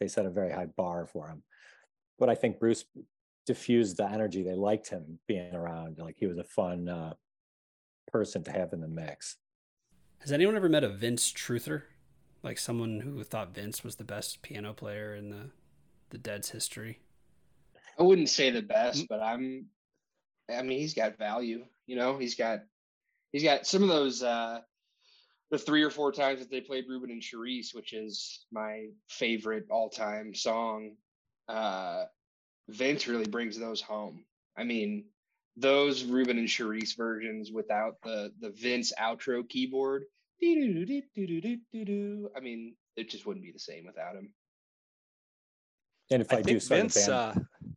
They 0.00 0.08
set 0.08 0.26
a 0.26 0.30
very 0.30 0.52
high 0.52 0.66
bar 0.66 1.06
for 1.06 1.28
him. 1.28 1.42
But 2.18 2.28
i 2.28 2.34
think 2.34 2.58
bruce 2.58 2.84
diffused 3.48 3.96
the 3.96 4.04
energy. 4.04 4.42
They 4.42 4.54
liked 4.54 4.90
him 4.90 5.18
being 5.26 5.54
around. 5.54 5.96
Like 5.98 6.16
he 6.18 6.26
was 6.26 6.36
a 6.36 6.44
fun 6.44 6.86
uh, 6.86 7.14
person 8.12 8.44
to 8.44 8.52
have 8.52 8.74
in 8.74 8.80
the 8.80 8.88
mix. 8.88 9.36
Has 10.20 10.32
anyone 10.32 10.54
ever 10.54 10.68
met 10.68 10.84
a 10.84 10.88
Vince 10.88 11.32
truther? 11.32 11.84
Like 12.48 12.56
someone 12.56 13.00
who 13.00 13.22
thought 13.24 13.54
Vince 13.54 13.84
was 13.84 13.96
the 13.96 14.04
best 14.04 14.40
piano 14.40 14.72
player 14.72 15.14
in 15.14 15.28
the 15.28 15.50
the 16.08 16.16
Dead's 16.16 16.48
history? 16.48 16.98
I 17.98 18.02
wouldn't 18.02 18.30
say 18.30 18.48
the 18.48 18.62
best, 18.62 19.06
but 19.06 19.20
I'm. 19.20 19.66
I 20.50 20.62
mean, 20.62 20.78
he's 20.78 20.94
got 20.94 21.18
value. 21.18 21.66
You 21.84 21.96
know, 21.96 22.16
he's 22.16 22.36
got 22.36 22.60
he's 23.32 23.42
got 23.42 23.66
some 23.66 23.82
of 23.82 23.90
those. 23.90 24.22
uh 24.22 24.60
The 25.50 25.58
three 25.58 25.82
or 25.82 25.90
four 25.90 26.10
times 26.10 26.40
that 26.40 26.50
they 26.50 26.62
played 26.62 26.86
Reuben 26.88 27.10
and 27.10 27.20
Cherise, 27.20 27.74
which 27.74 27.92
is 27.92 28.46
my 28.50 28.86
favorite 29.10 29.66
all-time 29.70 30.34
song. 30.34 30.96
uh 31.48 32.06
Vince 32.66 33.06
really 33.06 33.28
brings 33.28 33.58
those 33.58 33.82
home. 33.82 34.24
I 34.56 34.64
mean, 34.64 35.04
those 35.58 36.02
Reuben 36.02 36.38
and 36.38 36.48
Cherise 36.48 36.96
versions 36.96 37.52
without 37.52 37.96
the 38.02 38.32
the 38.40 38.48
Vince 38.48 38.94
outro 38.98 39.46
keyboard. 39.46 40.04
I 42.36 42.40
mean, 42.40 42.74
it 42.96 43.10
just 43.10 43.26
wouldn't 43.26 43.44
be 43.44 43.52
the 43.52 43.58
same 43.58 43.86
without 43.86 44.16
him. 44.16 44.32
and 46.10 46.22
if 46.22 46.32
i, 46.32 46.38
I 46.38 46.42
do 46.42 46.58
think 46.60 46.62
start 46.62 46.80
Vince. 46.80 47.08
a 47.08 47.10
band 47.10 47.46
Uh, 47.46 47.70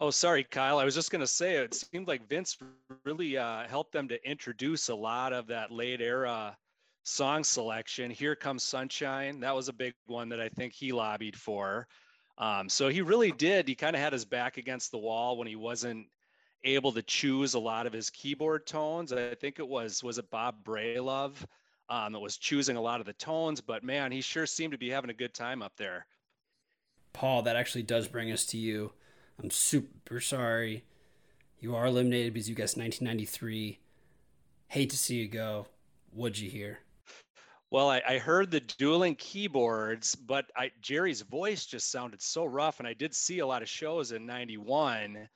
oh, 0.00 0.10
sorry, 0.10 0.44
Kyle. 0.44 0.78
I 0.78 0.84
was 0.84 0.94
just 0.94 1.10
gonna 1.10 1.26
say 1.26 1.56
it 1.56 1.74
seemed 1.74 2.08
like 2.08 2.28
Vince 2.28 2.56
really 3.04 3.36
uh, 3.36 3.66
helped 3.68 3.92
them 3.92 4.08
to 4.08 4.28
introduce 4.28 4.88
a 4.88 4.94
lot 4.94 5.32
of 5.32 5.46
that 5.48 5.70
late 5.70 6.00
era 6.00 6.56
song 7.04 7.42
selection. 7.42 8.10
Here 8.10 8.36
comes 8.36 8.62
sunshine. 8.62 9.40
That 9.40 9.54
was 9.54 9.68
a 9.68 9.72
big 9.72 9.94
one 10.06 10.28
that 10.28 10.40
I 10.40 10.48
think 10.50 10.74
he 10.74 10.92
lobbied 10.92 11.36
for. 11.36 11.86
Um, 12.36 12.68
so 12.68 12.88
he 12.88 13.00
really 13.00 13.32
did. 13.32 13.66
He 13.66 13.74
kind 13.74 13.96
of 13.96 14.02
had 14.02 14.12
his 14.12 14.24
back 14.24 14.58
against 14.58 14.90
the 14.90 14.98
wall 14.98 15.36
when 15.36 15.48
he 15.48 15.56
wasn't 15.56 16.06
able 16.64 16.92
to 16.92 17.02
choose 17.02 17.54
a 17.54 17.58
lot 17.58 17.86
of 17.86 17.92
his 17.92 18.10
keyboard 18.10 18.66
tones. 18.66 19.12
I 19.12 19.34
think 19.34 19.58
it 19.58 19.66
was 19.66 20.02
was 20.04 20.18
it 20.18 20.30
Bob 20.30 20.62
Bralove 20.64 21.34
um, 21.88 22.12
that 22.12 22.20
was 22.20 22.36
choosing 22.36 22.76
a 22.76 22.80
lot 22.80 23.00
of 23.00 23.06
the 23.06 23.12
tones. 23.14 23.60
But 23.60 23.82
man, 23.82 24.12
he 24.12 24.20
sure 24.20 24.46
seemed 24.46 24.72
to 24.72 24.78
be 24.78 24.90
having 24.90 25.10
a 25.10 25.14
good 25.14 25.34
time 25.34 25.62
up 25.62 25.72
there. 25.76 26.06
Paul, 27.12 27.42
that 27.42 27.56
actually 27.56 27.82
does 27.82 28.08
bring 28.08 28.30
us 28.30 28.44
to 28.46 28.58
you. 28.58 28.92
I'm 29.42 29.50
super 29.50 30.20
sorry. 30.20 30.84
You 31.60 31.74
are 31.74 31.86
eliminated 31.86 32.34
because 32.34 32.48
you 32.48 32.54
guessed 32.54 32.76
1993. 32.76 33.78
Hate 34.68 34.90
to 34.90 34.96
see 34.96 35.16
you 35.16 35.28
go. 35.28 35.66
What'd 36.12 36.38
you 36.38 36.50
hear? 36.50 36.80
Well, 37.70 37.90
I, 37.90 38.02
I 38.08 38.18
heard 38.18 38.50
the 38.50 38.60
dueling 38.60 39.14
keyboards, 39.16 40.14
but 40.14 40.46
I, 40.56 40.70
Jerry's 40.80 41.20
voice 41.20 41.66
just 41.66 41.90
sounded 41.90 42.22
so 42.22 42.46
rough, 42.46 42.78
and 42.78 42.88
I 42.88 42.94
did 42.94 43.14
see 43.14 43.40
a 43.40 43.46
lot 43.46 43.62
of 43.62 43.68
shows 43.68 44.12
in 44.12 44.24
'91, 44.24 45.28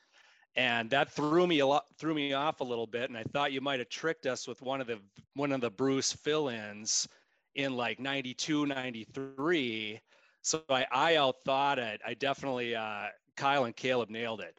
and 0.56 0.90
that 0.90 1.10
threw 1.10 1.46
me 1.46 1.60
a 1.60 1.66
lot, 1.66 1.84
threw 1.98 2.14
me 2.14 2.32
off 2.32 2.60
a 2.60 2.64
little 2.64 2.86
bit. 2.86 3.08
And 3.08 3.16
I 3.16 3.24
thought 3.24 3.52
you 3.52 3.60
might 3.60 3.78
have 3.78 3.88
tricked 3.88 4.26
us 4.26 4.46
with 4.46 4.60
one 4.62 4.80
of 4.80 4.86
the 4.86 4.98
one 5.34 5.52
of 5.52 5.60
the 5.60 5.70
Bruce 5.70 6.12
fill-ins 6.12 7.08
in 7.54 7.76
like 7.76 7.98
'92, 7.98 8.66
'93. 8.66 10.00
So 10.42 10.62
I, 10.68 10.86
I 10.90 11.14
outthought 11.14 11.78
it. 11.78 12.00
I 12.04 12.14
definitely, 12.14 12.74
uh, 12.74 13.06
Kyle 13.36 13.64
and 13.64 13.76
Caleb 13.76 14.10
nailed 14.10 14.40
it. 14.40 14.56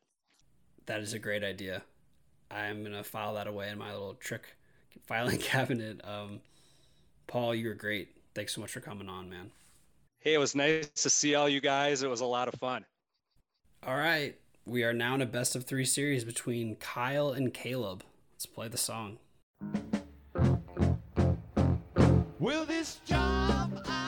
That 0.86 1.02
is 1.02 1.14
a 1.14 1.20
great 1.20 1.44
idea. 1.44 1.84
I'm 2.50 2.84
gonna 2.84 3.04
file 3.04 3.34
that 3.36 3.48
away 3.48 3.70
in 3.70 3.78
my 3.78 3.92
little 3.92 4.16
trick 4.16 4.56
filing 5.06 5.40
cabinet. 5.40 6.02
Um, 6.04 6.40
Paul, 7.28 7.54
you 7.54 7.68
were 7.68 7.74
great. 7.74 8.10
Thanks 8.34 8.56
so 8.56 8.62
much 8.62 8.72
for 8.72 8.80
coming 8.80 9.10
on, 9.10 9.30
man. 9.30 9.52
Hey, 10.20 10.34
it 10.34 10.38
was 10.38 10.56
nice 10.56 10.88
to 10.88 11.10
see 11.10 11.36
all 11.36 11.50
you 11.50 11.62
guys. 11.62 12.02
It 12.02 12.10
was 12.10 12.22
a 12.22 12.26
lot 12.26 12.48
of 12.48 12.56
fun. 12.56 12.86
All 13.86 13.98
right, 13.98 14.36
we 14.66 14.84
are 14.84 14.94
now 14.94 15.16
in 15.16 15.22
a 15.22 15.26
best 15.26 15.56
of 15.56 15.66
three 15.66 15.86
series 15.86 16.24
between 16.24 16.76
Kyle 16.78 17.32
and 17.32 17.54
Caleb. 17.54 18.04
Let's 18.34 18.46
play 18.46 18.68
the 18.68 18.78
song. 18.78 19.18
Well, 22.40 22.66
this 22.66 23.00
job 23.06 23.82
I 23.86 24.03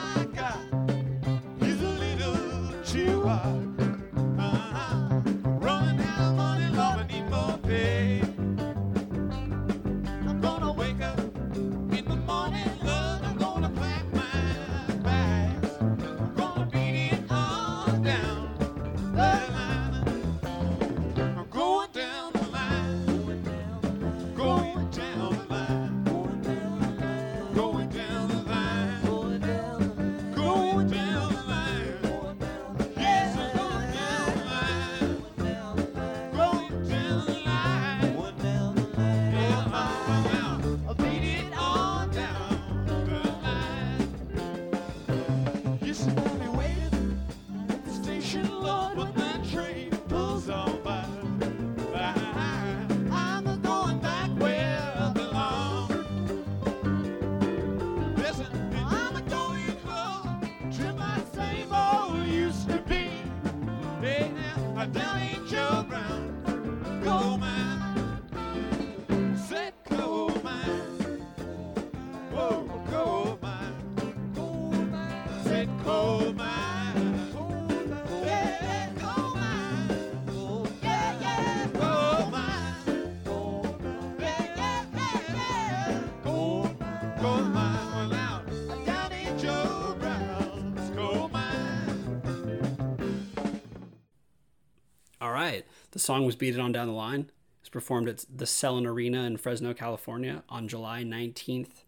The 95.96 96.00
song 96.00 96.26
was 96.26 96.36
Beat 96.36 96.54
It 96.54 96.60
On 96.60 96.72
Down 96.72 96.88
the 96.88 96.92
Line. 96.92 97.20
It 97.20 97.62
was 97.62 97.68
performed 97.70 98.10
at 98.10 98.26
the 98.30 98.44
Selland 98.44 98.86
Arena 98.86 99.22
in 99.22 99.38
Fresno, 99.38 99.72
California 99.72 100.42
on 100.46 100.68
July 100.68 101.02
19th, 101.02 101.84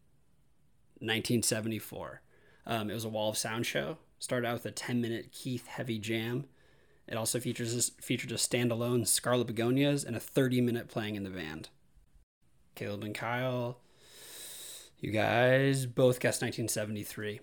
1974. 1.00 2.22
Um, 2.64 2.88
it 2.88 2.94
was 2.94 3.04
a 3.04 3.10
Wall 3.10 3.28
of 3.28 3.36
Sound 3.36 3.66
show. 3.66 3.98
Started 4.18 4.46
out 4.46 4.54
with 4.54 4.64
a 4.64 4.70
10 4.70 5.02
minute 5.02 5.30
Keith 5.30 5.66
heavy 5.66 5.98
jam. 5.98 6.46
It 7.06 7.18
also 7.18 7.38
features 7.38 7.92
featured 8.00 8.32
a 8.32 8.36
standalone 8.36 9.06
Scarlet 9.06 9.48
Begonias 9.48 10.06
and 10.06 10.16
a 10.16 10.20
30 10.20 10.62
minute 10.62 10.88
playing 10.88 11.14
in 11.14 11.24
the 11.24 11.28
band. 11.28 11.68
Caleb 12.76 13.04
and 13.04 13.14
Kyle, 13.14 13.78
you 15.00 15.10
guys 15.10 15.84
both 15.84 16.18
guessed 16.18 16.40
1973. 16.40 17.40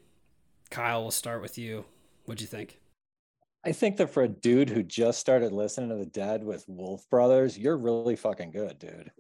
Kyle, 0.72 1.04
we'll 1.04 1.12
start 1.12 1.44
with 1.44 1.60
you. 1.60 1.86
What'd 2.26 2.42
you 2.42 2.48
think? 2.48 2.80
I 3.66 3.72
think 3.72 3.98
that 3.98 4.12
for 4.12 4.24
a 4.24 4.28
dude 4.28 4.70
who 4.70 4.84
just 4.84 5.20
started 5.20 5.52
listening 5.52 5.90
to 5.90 5.96
the 5.96 6.06
Dead 6.06 6.44
with 6.44 6.66
Wolf 6.68 7.10
Brothers, 7.10 7.58
you're 7.58 7.78
really 7.78 8.16
fucking 8.16 8.52
good, 8.52 8.78
dude. 8.80 9.12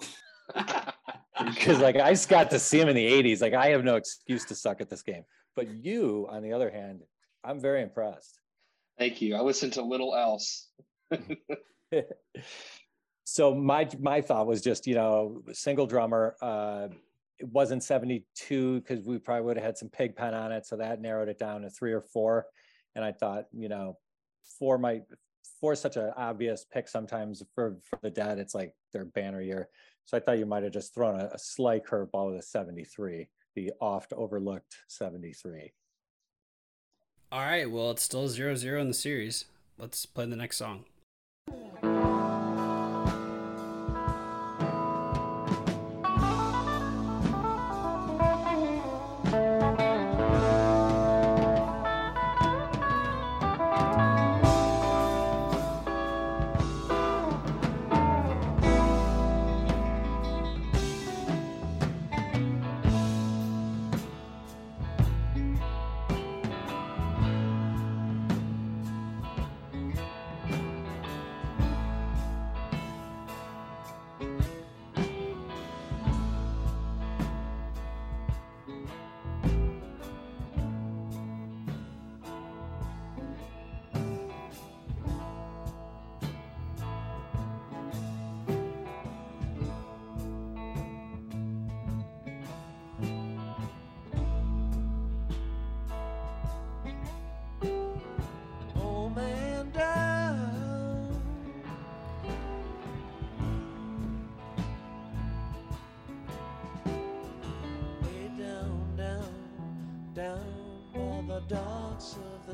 Because 1.53 1.79
like 1.79 1.97
I 1.97 2.11
just 2.11 2.29
got 2.29 2.49
to 2.51 2.59
see 2.59 2.79
him 2.79 2.87
in 2.87 2.95
the 2.95 3.05
'80s. 3.05 3.41
Like 3.41 3.53
I 3.53 3.67
have 3.67 3.83
no 3.83 3.97
excuse 3.97 4.45
to 4.45 4.55
suck 4.55 4.79
at 4.79 4.89
this 4.89 5.01
game. 5.01 5.23
But 5.55 5.69
you, 5.69 6.27
on 6.29 6.41
the 6.41 6.53
other 6.53 6.69
hand, 6.69 7.01
I'm 7.43 7.59
very 7.59 7.81
impressed. 7.81 8.39
Thank 8.97 9.21
you. 9.21 9.35
I 9.35 9.41
listened 9.41 9.73
to 9.73 9.81
little 9.81 10.15
else. 10.15 10.69
so 13.25 13.53
my 13.53 13.89
my 13.99 14.21
thought 14.21 14.47
was 14.47 14.61
just 14.61 14.87
you 14.87 14.95
know 14.95 15.43
single 15.51 15.85
drummer. 15.87 16.35
Uh, 16.41 16.87
it 17.37 17.49
wasn't 17.49 17.83
72 17.83 18.79
because 18.79 19.05
we 19.05 19.17
probably 19.17 19.43
would 19.43 19.57
have 19.57 19.65
had 19.65 19.77
some 19.77 19.89
pig 19.89 20.15
pen 20.15 20.33
on 20.33 20.53
it, 20.53 20.65
so 20.65 20.77
that 20.77 21.01
narrowed 21.01 21.27
it 21.27 21.37
down 21.37 21.63
to 21.63 21.69
three 21.69 21.91
or 21.91 22.01
four. 22.01 22.45
And 22.95 23.03
I 23.03 23.11
thought 23.11 23.47
you 23.51 23.67
know 23.67 23.97
four 24.59 24.77
might 24.77 25.03
four 25.59 25.75
such 25.75 25.97
an 25.97 26.11
obvious 26.17 26.65
pick 26.71 26.87
sometimes 26.87 27.43
for 27.53 27.77
for 27.89 27.99
the 28.01 28.09
dead. 28.09 28.39
It's 28.39 28.55
like 28.55 28.73
their 28.93 29.05
banner 29.05 29.41
year. 29.41 29.69
So 30.05 30.17
I 30.17 30.19
thought 30.19 30.37
you 30.37 30.45
might 30.45 30.63
have 30.63 30.73
just 30.73 30.93
thrown 30.93 31.19
a, 31.19 31.29
a 31.33 31.39
slight 31.39 31.85
curveball 31.85 32.31
with 32.31 32.39
a 32.39 32.43
73, 32.43 33.27
the 33.55 33.71
oft 33.81 34.13
overlooked 34.13 34.75
73. 34.87 35.73
All 37.31 37.39
right. 37.39 37.69
Well, 37.69 37.91
it's 37.91 38.03
still 38.03 38.27
0 38.27 38.55
0 38.55 38.81
in 38.81 38.87
the 38.87 38.93
series. 38.93 39.45
Let's 39.77 40.05
play 40.05 40.25
the 40.25 40.35
next 40.35 40.57
song. 40.57 40.85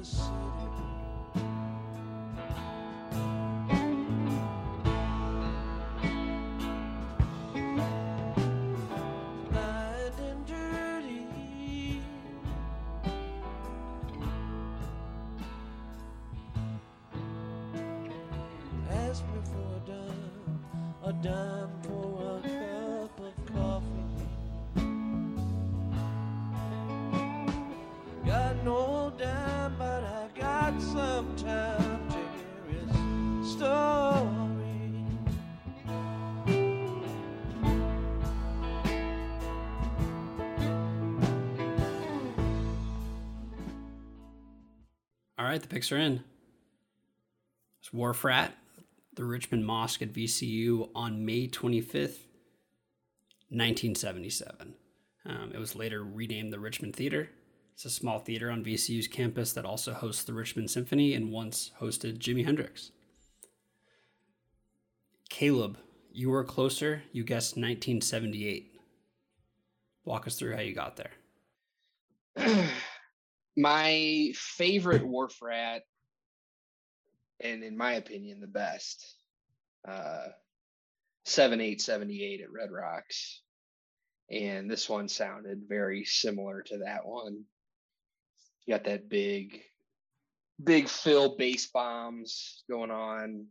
City. 0.03 0.70
Right, 45.51 45.61
the 45.61 45.67
picks 45.67 45.91
are 45.91 45.97
in. 45.97 46.23
It's 47.81 47.91
Wharf 47.91 48.23
Rat, 48.23 48.55
the 49.15 49.25
Richmond 49.25 49.65
Mosque 49.65 50.01
at 50.01 50.13
VCU 50.13 50.89
on 50.95 51.25
May 51.25 51.49
25th, 51.49 52.23
1977. 53.49 54.75
Um, 55.25 55.51
it 55.53 55.59
was 55.59 55.75
later 55.75 56.03
renamed 56.03 56.53
the 56.53 56.59
Richmond 56.59 56.95
Theater. 56.95 57.29
It's 57.73 57.83
a 57.83 57.89
small 57.89 58.19
theater 58.19 58.49
on 58.49 58.63
VCU's 58.63 59.07
campus 59.07 59.51
that 59.51 59.65
also 59.65 59.91
hosts 59.91 60.23
the 60.23 60.33
Richmond 60.33 60.71
Symphony 60.71 61.13
and 61.15 61.31
once 61.31 61.71
hosted 61.81 62.19
Jimi 62.19 62.45
Hendrix. 62.45 62.91
Caleb, 65.29 65.77
you 66.13 66.29
were 66.29 66.45
closer. 66.45 67.03
You 67.11 67.25
guessed 67.25 67.57
1978. 67.57 68.79
Walk 70.05 70.27
us 70.27 70.37
through 70.37 70.55
how 70.55 70.61
you 70.61 70.73
got 70.73 70.97
there. 72.37 72.67
my 73.57 74.31
favorite 74.35 75.05
wharf 75.05 75.41
rat, 75.41 75.83
and 77.39 77.63
in 77.63 77.77
my 77.77 77.93
opinion, 77.93 78.39
the 78.39 78.47
best, 78.47 79.15
uh, 79.87 80.27
7878 81.25 82.41
at 82.41 82.51
Red 82.51 82.71
Rocks. 82.71 83.41
And 84.29 84.69
this 84.69 84.87
one 84.87 85.07
sounded 85.07 85.63
very 85.67 86.05
similar 86.05 86.61
to 86.63 86.79
that 86.79 87.05
one. 87.05 87.43
You 88.65 88.75
got 88.75 88.85
that 88.85 89.09
big, 89.09 89.61
big 90.63 90.87
Phil 90.87 91.35
bass 91.35 91.67
bombs 91.67 92.63
going 92.69 92.91
on. 92.91 93.47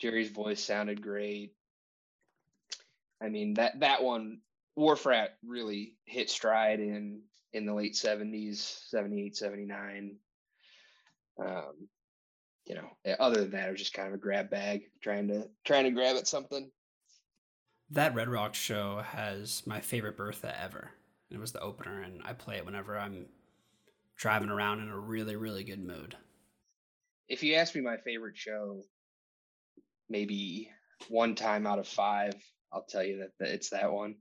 Jerry's 0.00 0.30
voice 0.30 0.62
sounded 0.62 1.02
great. 1.02 1.52
I 3.22 3.28
mean 3.28 3.54
that 3.54 3.80
that 3.80 4.02
one 4.02 4.40
Wharf 4.76 5.06
Rat 5.06 5.36
really 5.46 5.94
hit 6.04 6.30
stride 6.30 6.80
in 6.80 7.22
in 7.54 7.64
the 7.64 7.72
late 7.72 7.94
70s 7.94 8.88
78 8.90 9.36
79 9.36 10.16
um 11.40 11.88
you 12.66 12.74
know 12.74 12.88
eh, 13.04 13.16
other 13.18 13.40
than 13.40 13.50
that 13.52 13.68
it 13.68 13.72
was 13.72 13.80
just 13.80 13.94
kind 13.94 14.08
of 14.08 14.14
a 14.14 14.18
grab 14.18 14.50
bag 14.50 14.82
trying 15.02 15.28
to 15.28 15.48
trying 15.64 15.84
to 15.84 15.90
grab 15.90 16.16
at 16.16 16.28
something 16.28 16.70
That 17.90 18.14
Red 18.14 18.28
Rock 18.28 18.54
show 18.54 19.02
has 19.02 19.62
my 19.66 19.80
favorite 19.80 20.16
Bertha 20.16 20.54
ever. 20.60 20.90
It 21.30 21.38
was 21.38 21.52
the 21.52 21.60
opener, 21.60 22.02
and 22.02 22.22
I 22.24 22.32
play 22.32 22.56
it 22.56 22.64
whenever 22.64 22.98
I'm 22.98 23.26
driving 24.16 24.48
around 24.50 24.80
in 24.80 24.88
a 24.88 24.98
really, 24.98 25.36
really 25.36 25.64
good 25.64 25.84
mood. 25.84 26.16
if 27.28 27.42
you 27.42 27.54
ask 27.54 27.74
me 27.74 27.80
my 27.80 27.96
favorite 27.98 28.36
show 28.36 28.82
maybe 30.08 30.70
one 31.08 31.34
time 31.34 31.66
out 31.66 31.78
of 31.78 31.88
five, 31.88 32.34
I'll 32.72 32.84
tell 32.84 33.04
you 33.04 33.18
that, 33.18 33.30
that 33.38 33.48
it's 33.54 33.70
that 33.70 33.92
one. 33.92 34.16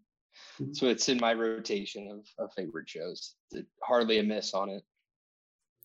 Mm-hmm. 0.59 0.73
So 0.73 0.87
it's 0.87 1.09
in 1.09 1.17
my 1.19 1.33
rotation 1.33 2.09
of, 2.09 2.45
of 2.45 2.53
favorite 2.53 2.89
shows. 2.89 3.35
It- 3.51 3.67
hardly 3.81 4.19
a 4.19 4.23
miss 4.23 4.53
on 4.53 4.69
it. 4.69 4.83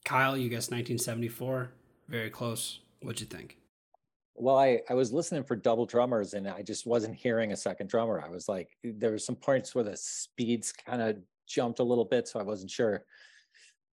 Kyle, 0.05 0.37
you 0.37 0.49
guessed 0.49 0.71
1974. 0.71 1.71
Very 2.09 2.31
close. 2.31 2.81
What'd 3.03 3.21
you 3.21 3.27
think? 3.27 3.59
Well, 4.35 4.57
I, 4.57 4.81
I 4.89 4.95
was 4.95 5.13
listening 5.13 5.43
for 5.43 5.57
double 5.57 5.85
drummers 5.85 6.35
and 6.35 6.49
I 6.49 6.63
just 6.63 6.87
wasn't 6.87 7.17
hearing 7.17 7.53
a 7.53 7.57
second 7.57 7.89
drummer. 7.89 8.23
I 8.25 8.31
was 8.31 8.49
like, 8.49 8.71
there 8.85 9.11
were 9.11 9.19
some 9.19 9.35
points 9.35 9.75
where 9.75 9.85
the 9.85 9.97
speeds 9.97 10.73
kind 10.73 11.03
of 11.03 11.17
jumped 11.49 11.81
a 11.81 11.85
little 11.85 12.05
bit, 12.05 12.29
so 12.29 12.39
I 12.39 12.45
wasn't 12.45 12.71
sure 12.71 13.05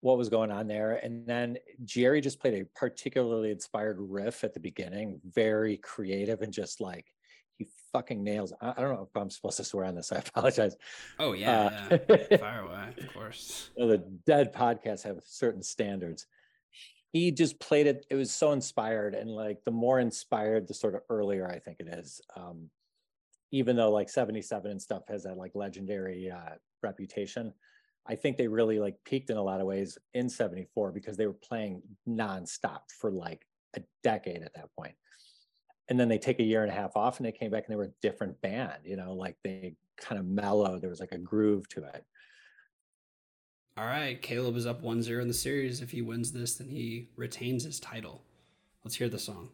what 0.00 0.18
was 0.18 0.28
going 0.28 0.50
on 0.50 0.66
there. 0.66 0.96
And 0.96 1.24
then 1.26 1.58
Jerry 1.84 2.20
just 2.20 2.40
played 2.40 2.60
a 2.60 2.66
particularly 2.74 3.52
inspired 3.52 3.98
riff 4.00 4.42
at 4.42 4.52
the 4.52 4.60
beginning, 4.60 5.20
very 5.24 5.76
creative 5.76 6.42
and 6.42 6.52
just 6.52 6.80
like 6.80 7.06
he 7.58 7.66
fucking 7.92 8.22
nails. 8.22 8.52
I, 8.60 8.70
I 8.76 8.80
don't 8.80 8.94
know 8.94 9.08
if 9.08 9.20
I'm 9.20 9.30
supposed 9.30 9.58
to 9.58 9.64
swear 9.64 9.84
on 9.84 9.94
this. 9.94 10.12
I 10.12 10.16
apologize. 10.16 10.76
Oh, 11.18 11.32
yeah. 11.32 11.88
Uh, 11.90 11.98
yeah. 12.08 12.36
Fire 12.38 12.62
away, 12.62 12.88
of 12.98 13.12
course. 13.14 13.70
you 13.76 13.84
know, 13.84 13.90
the 13.90 13.98
dead 14.26 14.52
podcasts 14.52 15.02
have 15.04 15.20
certain 15.24 15.62
standards. 15.62 16.26
He 17.12 17.30
just 17.30 17.60
played 17.60 17.86
it. 17.86 18.06
It 18.08 18.14
was 18.14 18.30
so 18.30 18.52
inspired, 18.52 19.14
and 19.14 19.30
like 19.30 19.62
the 19.64 19.70
more 19.70 20.00
inspired, 20.00 20.66
the 20.66 20.72
sort 20.72 20.94
of 20.94 21.02
earlier 21.10 21.46
I 21.46 21.58
think 21.58 21.78
it 21.78 21.88
is. 21.88 22.22
Um, 22.36 22.70
even 23.50 23.76
though 23.76 23.90
like 23.90 24.08
'77 24.08 24.70
and 24.70 24.80
stuff 24.80 25.02
has 25.08 25.24
that 25.24 25.36
like 25.36 25.52
legendary 25.54 26.30
uh, 26.30 26.54
reputation, 26.82 27.52
I 28.06 28.14
think 28.14 28.38
they 28.38 28.48
really 28.48 28.78
like 28.78 28.96
peaked 29.04 29.28
in 29.28 29.36
a 29.36 29.42
lot 29.42 29.60
of 29.60 29.66
ways 29.66 29.98
in 30.14 30.30
'74 30.30 30.90
because 30.92 31.18
they 31.18 31.26
were 31.26 31.34
playing 31.34 31.82
nonstop 32.08 32.80
for 32.98 33.10
like 33.10 33.46
a 33.76 33.82
decade 34.02 34.42
at 34.42 34.54
that 34.54 34.74
point. 34.74 34.94
And 35.92 36.00
then 36.00 36.08
they 36.08 36.16
take 36.16 36.40
a 36.40 36.42
year 36.42 36.62
and 36.62 36.72
a 36.72 36.74
half 36.74 36.96
off, 36.96 37.18
and 37.18 37.26
they 37.26 37.32
came 37.32 37.50
back 37.50 37.64
and 37.66 37.72
they 37.74 37.76
were 37.76 37.84
a 37.84 38.00
different 38.00 38.40
band. 38.40 38.78
You 38.82 38.96
know, 38.96 39.12
like 39.12 39.36
they 39.44 39.74
kind 39.98 40.18
of 40.18 40.24
mellow. 40.24 40.78
There 40.78 40.88
was 40.88 41.00
like 41.00 41.12
a 41.12 41.18
groove 41.18 41.68
to 41.68 41.84
it. 41.84 42.06
All 43.76 43.84
right. 43.84 44.20
Caleb 44.22 44.56
is 44.56 44.66
up 44.66 44.80
1 44.80 45.02
0 45.02 45.20
in 45.20 45.28
the 45.28 45.34
series. 45.34 45.82
If 45.82 45.90
he 45.90 46.00
wins 46.00 46.32
this, 46.32 46.54
then 46.54 46.70
he 46.70 47.10
retains 47.14 47.64
his 47.64 47.78
title. 47.78 48.22
Let's 48.84 48.96
hear 48.96 49.10
the 49.10 49.18
song. 49.18 49.50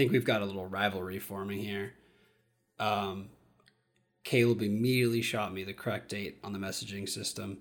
Think 0.00 0.12
we've 0.12 0.24
got 0.24 0.40
a 0.40 0.46
little 0.46 0.64
rivalry 0.64 1.18
forming 1.18 1.58
here. 1.58 1.92
Um, 2.78 3.28
Caleb 4.24 4.62
immediately 4.62 5.20
shot 5.20 5.52
me 5.52 5.62
the 5.62 5.74
correct 5.74 6.08
date 6.08 6.38
on 6.42 6.54
the 6.54 6.58
messaging 6.58 7.06
system, 7.06 7.58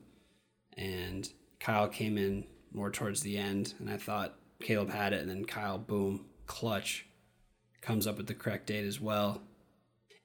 and 0.78 1.30
Kyle 1.60 1.90
came 1.90 2.18
in 2.18 2.46
more 2.72 2.92
towards 2.92 3.20
the 3.24 3.38
end, 3.38 3.74
and 3.78 3.90
I 3.90 3.98
thought 3.98 4.38
Caleb 4.62 4.90
had 4.90 5.12
it, 5.12 5.20
and 5.20 5.30
then 5.30 5.44
Kyle, 5.44 5.78
boom, 5.78 6.28
clutch, 6.46 7.08
comes 7.82 8.08
up 8.08 8.16
with 8.16 8.28
the 8.28 8.34
correct 8.34 8.68
date 8.68 8.86
as 8.86 9.02
well. 9.02 9.42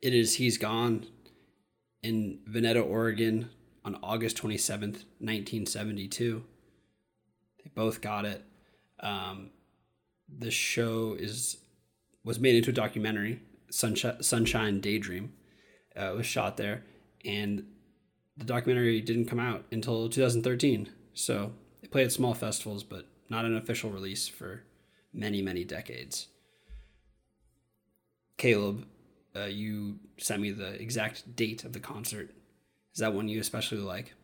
It 0.01 0.15
is 0.15 0.37
He's 0.37 0.57
Gone 0.57 1.07
in 2.05 2.39
Veneta, 2.49 2.89
Oregon 2.89 3.51
on 3.85 3.99
August 4.05 4.37
27th, 4.37 5.03
1972. 5.19 6.45
They 7.65 7.71
both 7.75 8.01
got 8.01 8.25
it. 8.25 8.45
Um, 9.01 9.51
the 10.29 10.53
show 10.53 11.17
is 11.19 11.57
was 12.25 12.41
made 12.41 12.55
into 12.57 12.71
a 12.71 12.75
documentary, 12.75 13.41
Sunshine, 13.71 14.23
Sunshine 14.23 14.81
Daydream. 14.81 15.33
Uh, 15.97 16.13
it 16.13 16.17
was 16.17 16.27
shot 16.27 16.57
there, 16.57 16.83
and 17.25 17.65
the 18.37 18.45
documentary 18.45 19.01
didn't 19.01 19.27
come 19.27 19.39
out 19.39 19.65
until 19.71 20.09
2013. 20.09 20.89
So 21.13 21.53
they 21.81 21.89
played 21.89 22.07
at 22.07 22.13
small 22.13 22.35
festivals, 22.35 22.83
but 22.83 23.07
not 23.29 23.45
an 23.45 23.57
official 23.57 23.91
release 23.91 24.27
for 24.27 24.65
many, 25.13 25.43
many 25.43 25.65
decades. 25.65 26.29
Caleb, 28.37 28.87
uh, 29.37 29.45
you 29.45 29.99
sent 30.19 30.43
me 30.43 30.51
the 30.51 30.81
exact 30.81 31.37
date 31.37 31.65
of 31.65 31.73
the 31.73 31.81
concert. 31.81 32.31
Is 32.95 33.01
that 33.01 33.15
one 33.15 33.29
you 33.29 33.41
especially 33.41 33.79
like? 33.79 34.15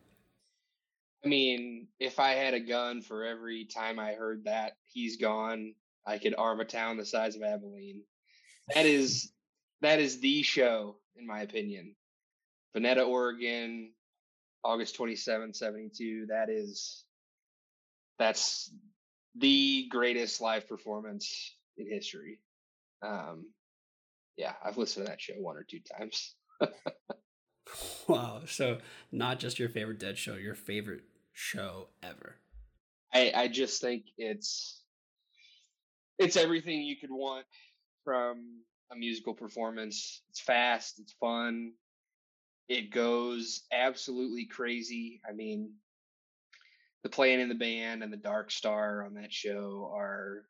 I 1.23 1.27
mean, 1.27 1.87
if 1.99 2.19
I 2.19 2.31
had 2.31 2.53
a 2.53 2.59
gun 2.59 3.01
for 3.01 3.23
every 3.23 3.65
time 3.65 3.99
I 3.99 4.13
heard 4.13 4.45
that 4.45 4.73
he's 4.87 5.17
gone, 5.17 5.75
I 6.05 6.17
could 6.17 6.35
arm 6.37 6.59
a 6.59 6.65
town 6.65 6.97
the 6.97 7.05
size 7.05 7.35
of 7.35 7.43
Abilene. 7.43 8.01
That 8.73 8.85
is 8.85 9.31
that 9.81 9.99
is 9.99 10.19
the 10.19 10.43
show, 10.43 10.97
in 11.15 11.27
my 11.27 11.41
opinion. 11.41 11.95
Veneta, 12.75 13.07
Oregon, 13.07 13.91
August 14.63 14.95
27, 14.95 15.53
72. 15.53 16.27
That 16.29 16.49
is 16.49 17.03
that's 18.17 18.71
the 19.35 19.87
greatest 19.89 20.41
live 20.41 20.67
performance 20.67 21.55
in 21.77 21.89
history. 21.89 22.39
Um 23.01 23.47
yeah, 24.37 24.53
I've 24.63 24.77
listened 24.77 25.05
to 25.05 25.11
that 25.11 25.21
show 25.21 25.33
one 25.33 25.57
or 25.57 25.63
two 25.63 25.79
times. 25.97 26.35
Wow. 28.07 28.41
So 28.45 28.79
not 29.11 29.39
just 29.39 29.59
your 29.59 29.69
favorite 29.69 29.99
Dead 29.99 30.17
show, 30.17 30.35
your 30.35 30.55
favorite 30.55 31.03
show 31.33 31.87
ever. 32.03 32.35
I 33.13 33.31
I 33.33 33.47
just 33.47 33.81
think 33.81 34.05
it's 34.17 34.80
it's 36.21 36.37
everything 36.37 36.81
you 36.81 36.97
could 36.97 37.11
want 37.11 37.45
from 38.03 38.61
a 38.91 38.95
musical 38.95 39.33
performance. 39.33 40.21
It's 40.29 40.39
fast, 40.39 40.99
it's 40.99 41.13
fun. 41.13 41.73
It 42.69 42.91
goes 42.91 43.63
absolutely 43.71 44.45
crazy. 44.45 45.21
I 45.27 45.33
mean, 45.33 45.73
the 47.03 47.09
playing 47.09 47.39
in 47.39 47.49
the 47.49 47.55
band 47.55 48.03
and 48.03 48.13
the 48.13 48.17
Dark 48.17 48.51
Star 48.51 49.03
on 49.03 49.15
that 49.15 49.33
show 49.33 49.91
are, 49.93 50.45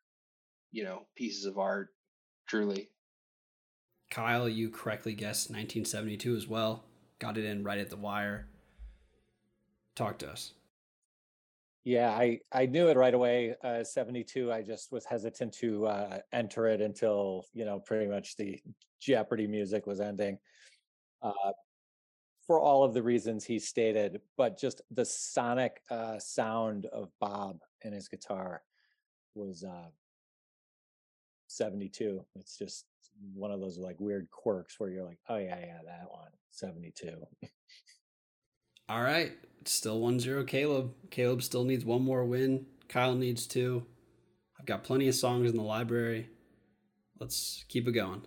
you 0.70 0.84
know, 0.84 1.06
pieces 1.16 1.46
of 1.46 1.58
art, 1.58 1.88
Truly. 2.46 2.90
Kyle, 4.10 4.48
you 4.48 4.68
correctly 4.68 5.14
guessed 5.14 5.48
1972 5.48 6.36
as 6.36 6.46
well. 6.46 6.84
Got 7.18 7.38
it 7.38 7.46
in 7.46 7.64
right 7.64 7.78
at 7.78 7.88
the 7.88 7.96
wire. 7.96 8.46
Talk 9.94 10.18
to 10.18 10.30
us. 10.30 10.52
Yeah, 11.84 12.10
I, 12.10 12.40
I 12.52 12.66
knew 12.66 12.88
it 12.88 12.96
right 12.96 13.14
away. 13.14 13.56
Uh, 13.62 13.82
72. 13.82 14.52
I 14.52 14.62
just 14.62 14.92
was 14.92 15.04
hesitant 15.04 15.52
to 15.54 15.86
uh, 15.86 16.18
enter 16.32 16.66
it 16.68 16.80
until, 16.80 17.46
you 17.54 17.64
know, 17.64 17.80
pretty 17.80 18.06
much 18.06 18.36
the 18.36 18.60
Jeopardy 19.00 19.48
music 19.48 19.86
was 19.86 20.00
ending. 20.00 20.38
Uh, 21.22 21.52
for 22.46 22.60
all 22.60 22.84
of 22.84 22.94
the 22.94 23.02
reasons 23.02 23.44
he 23.44 23.58
stated, 23.58 24.20
but 24.36 24.58
just 24.58 24.80
the 24.90 25.04
sonic 25.04 25.80
uh, 25.90 26.18
sound 26.18 26.86
of 26.86 27.10
Bob 27.20 27.58
and 27.82 27.94
his 27.94 28.08
guitar 28.08 28.62
was 29.34 29.64
uh, 29.64 29.88
72. 31.48 32.24
It's 32.36 32.58
just 32.58 32.84
one 33.34 33.50
of 33.50 33.60
those 33.60 33.78
like 33.78 33.96
weird 33.98 34.28
quirks 34.30 34.78
where 34.78 34.90
you're 34.90 35.04
like, 35.04 35.20
oh, 35.28 35.36
yeah, 35.36 35.58
yeah, 35.58 35.78
that 35.84 36.08
one, 36.10 36.30
72. 36.50 37.26
All 38.88 39.02
right. 39.02 39.32
Still 39.64 40.00
1 40.00 40.20
0 40.20 40.44
Caleb. 40.44 40.92
Caleb 41.10 41.42
still 41.42 41.64
needs 41.64 41.84
one 41.84 42.02
more 42.02 42.24
win. 42.24 42.66
Kyle 42.88 43.14
needs 43.14 43.46
two. 43.46 43.86
I've 44.58 44.66
got 44.66 44.84
plenty 44.84 45.08
of 45.08 45.14
songs 45.14 45.50
in 45.50 45.56
the 45.56 45.62
library. 45.62 46.28
Let's 47.18 47.64
keep 47.68 47.86
it 47.86 47.92
going. 47.92 48.22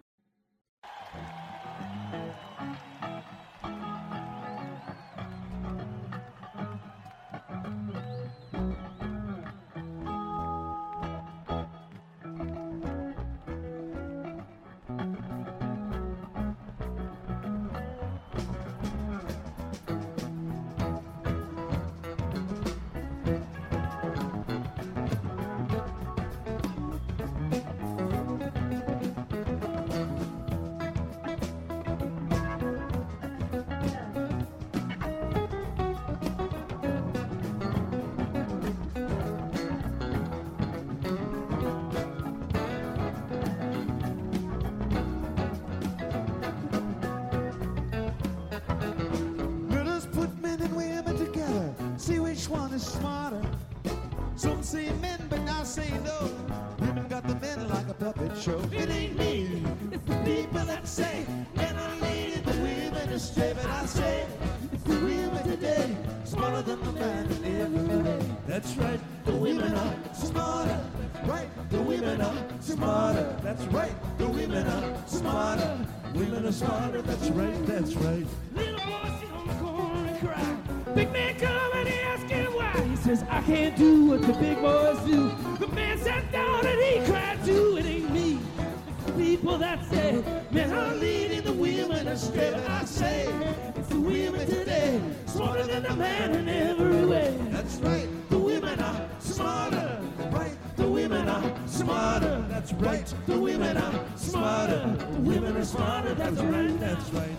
Smarter 95.45 95.67
than 95.67 95.83
the 95.83 95.95
man 95.95 96.35
in 96.35 96.49
every 96.49 97.05
way. 97.05 97.37
That's 97.51 97.75
right. 97.77 98.09
The 98.29 98.37
women 98.39 98.79
are 98.79 99.07
smarter. 99.19 100.01
Right. 100.31 100.57
The 100.75 100.87
women 100.87 101.29
are 101.29 101.67
smarter. 101.67 102.43
That's 102.49 102.73
right. 102.73 103.13
The 103.27 103.39
women 103.39 103.77
are 103.77 104.05
smarter. 104.15 104.95
The 104.97 105.21
women 105.21 105.57
are 105.57 105.65
smarter. 105.65 106.15
That's 106.15 106.41
right. 106.41 106.79
That's 106.79 107.09
right. 107.11 107.37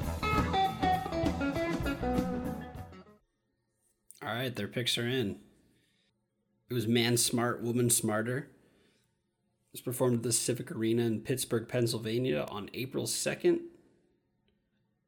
All 4.23 4.35
right, 4.35 4.55
their 4.55 4.69
picks 4.69 4.97
are 4.99 5.09
in. 5.09 5.41
It 6.69 6.75
was 6.75 6.87
Man 6.87 7.17
Smart, 7.17 7.63
Woman 7.63 7.91
Smarter. 7.91 8.39
It 8.39 9.73
was 9.73 9.81
performed 9.81 10.19
at 10.19 10.23
the 10.23 10.33
Civic 10.33 10.71
Arena 10.71 11.03
in 11.03 11.21
Pittsburgh, 11.23 11.69
Pennsylvania 11.69 12.47
on 12.51 12.71
April 12.73 13.07
2nd, 13.07 13.63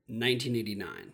1989. 0.06 1.12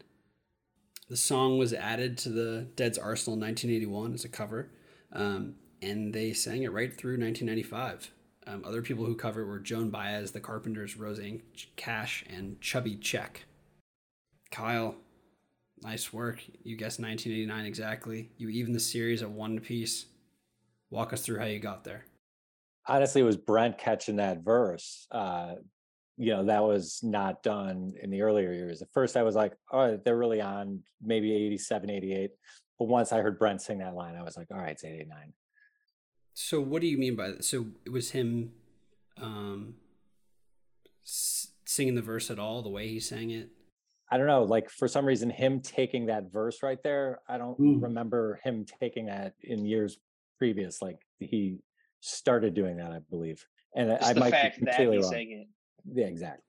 The 1.08 1.16
song 1.16 1.58
was 1.58 1.72
added 1.72 2.16
to 2.18 2.30
the 2.30 2.66
Dead's 2.76 2.98
Arsenal 2.98 3.34
in 3.34 3.40
1981 3.40 4.14
as 4.14 4.24
a 4.24 4.28
cover, 4.28 4.70
um, 5.12 5.54
and 5.82 6.12
they 6.14 6.32
sang 6.32 6.62
it 6.62 6.72
right 6.72 6.92
through 6.96 7.18
1995. 7.18 8.10
Um, 8.46 8.62
other 8.66 8.82
people 8.82 9.04
who 9.04 9.14
covered 9.14 9.46
were 9.46 9.58
Joan 9.58 9.90
Baez, 9.90 10.32
The 10.32 10.40
Carpenters, 10.40 10.96
Rosanne 10.96 11.42
Cash, 11.76 12.24
and 12.28 12.60
Chubby 12.60 12.96
Check. 12.96 13.44
Kyle, 14.50 14.96
Nice 15.84 16.14
work. 16.14 16.42
You 16.62 16.76
guessed 16.76 16.98
1989 16.98 17.66
exactly. 17.66 18.30
You 18.38 18.48
even 18.48 18.72
the 18.72 18.80
series 18.80 19.22
at 19.22 19.30
one 19.30 19.60
piece. 19.60 20.06
Walk 20.90 21.12
us 21.12 21.20
through 21.20 21.38
how 21.38 21.44
you 21.44 21.58
got 21.58 21.84
there. 21.84 22.06
honestly 22.86 23.20
it 23.20 23.24
was 23.24 23.36
brent 23.36 23.76
catching 23.78 24.16
that 24.16 24.44
verse 24.44 25.06
uh 25.10 25.54
you 26.16 26.30
know 26.32 26.44
that 26.44 26.62
was 26.62 27.00
not 27.02 27.42
done 27.42 27.92
in 28.02 28.10
the 28.10 28.22
earlier 28.22 28.52
years 28.52 28.80
at 28.82 28.88
first 28.92 29.16
i 29.16 29.22
was 29.22 29.34
like 29.34 29.52
oh 29.72 29.98
they're 30.04 30.16
really 30.16 30.40
on 30.40 30.80
maybe 31.02 31.34
87 31.34 31.90
88 31.90 32.30
but 32.78 32.84
once 32.86 33.12
i 33.12 33.18
heard 33.20 33.38
brent 33.38 33.60
sing 33.60 33.78
that 33.78 33.94
line 33.94 34.14
i 34.14 34.22
was 34.22 34.36
like 34.36 34.46
all 34.52 34.58
right 34.58 34.70
it's 34.70 34.84
89 34.84 35.32
So, 36.34 36.60
what 36.60 36.80
do 36.82 36.88
you 36.88 36.98
mean 36.98 37.14
by 37.16 37.28
that? 37.30 37.44
So, 37.44 37.66
it 37.86 37.90
was 37.90 38.10
him 38.10 38.52
um, 39.20 39.74
singing 41.04 41.94
the 41.94 42.02
verse 42.02 42.28
at 42.30 42.38
all, 42.40 42.60
the 42.62 42.68
way 42.70 42.88
he 42.88 43.00
sang 43.00 43.30
it? 43.30 43.50
i 44.10 44.18
don't 44.18 44.26
know 44.26 44.42
like 44.44 44.68
for 44.70 44.86
some 44.86 45.06
reason 45.06 45.30
him 45.30 45.60
taking 45.60 46.06
that 46.06 46.30
verse 46.30 46.62
right 46.62 46.82
there 46.84 47.20
i 47.26 47.38
don't 47.38 47.58
Mm. 47.58 47.82
remember 47.82 48.38
him 48.44 48.64
taking 48.80 49.06
that 49.06 49.34
in 49.42 49.64
years 49.64 49.96
previous 50.38 50.82
like 50.82 50.98
he 51.20 51.58
started 52.00 52.52
doing 52.54 52.76
that 52.76 52.92
i 52.92 52.98
believe 53.10 53.44
and 53.74 53.90
I- 53.90 53.96
Just 53.96 54.10
i 54.10 54.12
the 54.12 54.20
might 54.20 54.30
fact 54.30 54.58
be 54.60 54.66
that 54.66 54.76
completely 54.76 54.96
he 54.98 55.02
wrong 55.02 55.10
sang 55.12 55.30
it. 55.32 55.46
Yeah 55.92 56.06
exactly 56.06 56.44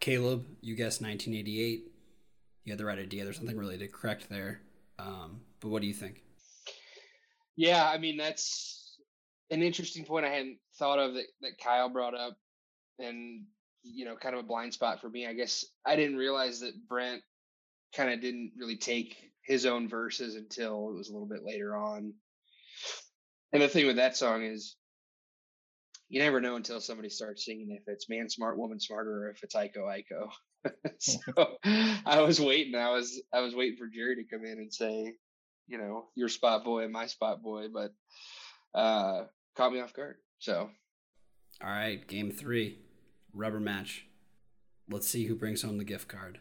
Caleb, 0.00 0.46
you 0.62 0.74
guessed 0.74 1.02
1988. 1.02 1.84
You 2.64 2.72
had 2.72 2.78
the 2.78 2.84
right 2.84 2.98
idea. 2.98 3.24
There's 3.24 3.36
something 3.36 3.56
really 3.56 3.78
to 3.78 3.88
correct 3.88 4.28
there. 4.28 4.62
Um, 4.98 5.42
but 5.60 5.68
what 5.68 5.82
do 5.82 5.88
you 5.88 5.94
think? 5.94 6.22
Yeah, 7.56 7.86
I 7.86 7.98
mean 7.98 8.16
that's 8.16 8.96
an 9.50 9.62
interesting 9.62 10.04
point 10.04 10.24
I 10.24 10.30
hadn't 10.30 10.58
thought 10.78 10.98
of 10.98 11.14
that, 11.14 11.26
that 11.42 11.58
Kyle 11.62 11.90
brought 11.90 12.14
up, 12.14 12.36
and 12.98 13.44
you 13.82 14.04
know, 14.04 14.16
kind 14.16 14.34
of 14.34 14.40
a 14.40 14.46
blind 14.46 14.72
spot 14.72 15.00
for 15.00 15.08
me. 15.08 15.26
I 15.26 15.34
guess 15.34 15.64
I 15.86 15.96
didn't 15.96 16.16
realize 16.16 16.60
that 16.60 16.72
Brent 16.88 17.22
kind 17.94 18.10
of 18.10 18.20
didn't 18.20 18.52
really 18.58 18.76
take 18.76 19.16
his 19.42 19.66
own 19.66 19.88
verses 19.88 20.36
until 20.36 20.90
it 20.90 20.96
was 20.96 21.08
a 21.08 21.12
little 21.12 21.28
bit 21.28 21.44
later 21.44 21.76
on. 21.76 22.14
And 23.52 23.62
the 23.62 23.68
thing 23.68 23.86
with 23.86 23.96
that 23.96 24.16
song 24.16 24.44
is, 24.44 24.76
you 26.10 26.20
never 26.20 26.40
know 26.40 26.56
until 26.56 26.80
somebody 26.80 27.08
starts 27.08 27.46
singing 27.46 27.70
if 27.70 27.86
it's 27.86 28.08
man 28.08 28.28
smart, 28.28 28.58
woman 28.58 28.80
smarter, 28.80 29.26
or 29.26 29.30
if 29.30 29.42
it's 29.44 29.54
Iko 29.54 29.78
Iko. 29.78 30.28
so 30.98 31.56
I 32.04 32.20
was 32.20 32.40
waiting. 32.40 32.74
I 32.74 32.90
was 32.90 33.22
I 33.32 33.40
was 33.40 33.54
waiting 33.54 33.78
for 33.78 33.86
Jerry 33.86 34.16
to 34.16 34.24
come 34.24 34.44
in 34.44 34.58
and 34.58 34.74
say, 34.74 35.14
you 35.68 35.78
know, 35.78 36.08
your 36.16 36.28
spot 36.28 36.64
boy 36.64 36.82
and 36.82 36.92
my 36.92 37.06
spot 37.06 37.42
boy, 37.42 37.68
but 37.72 37.94
uh 38.78 39.26
caught 39.56 39.72
me 39.72 39.80
off 39.80 39.94
guard. 39.94 40.16
So 40.40 40.68
All 41.62 41.70
right, 41.70 42.04
game 42.06 42.32
three, 42.32 42.78
rubber 43.32 43.60
match. 43.60 44.06
Let's 44.90 45.08
see 45.08 45.26
who 45.26 45.36
brings 45.36 45.62
home 45.62 45.78
the 45.78 45.84
gift 45.84 46.08
card. 46.08 46.40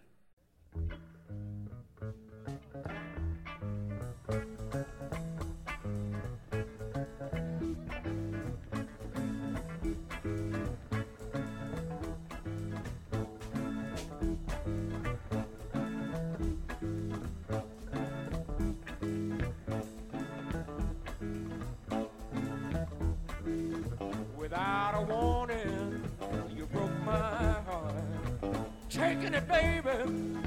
It, 29.40 29.48
baby, 29.48 30.38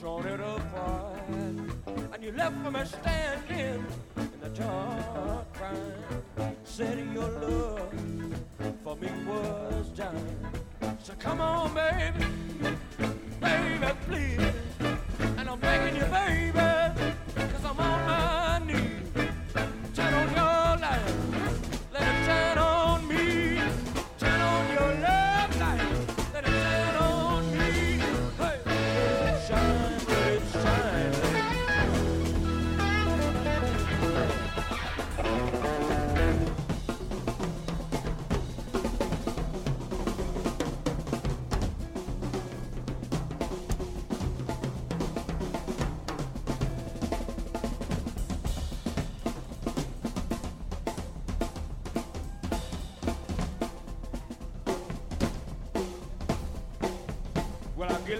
torn 0.00 0.26
it 0.26 0.40
apart. 0.40 1.20
And 2.12 2.24
you 2.24 2.32
left 2.32 2.56
me 2.56 2.84
standing 2.84 3.86
in 4.16 4.30
the 4.40 4.48
dark, 4.48 5.52
crying. 5.52 6.54
Said 6.64 6.98
your 7.14 7.28
love 7.28 7.94
for 8.82 8.96
me 8.96 9.10
was 9.28 9.90
dying. 9.90 10.46
So 11.04 11.12
come 11.20 11.40
on, 11.40 11.72
baby, 11.72 12.26
baby, 13.40 13.92
please. 14.08 14.61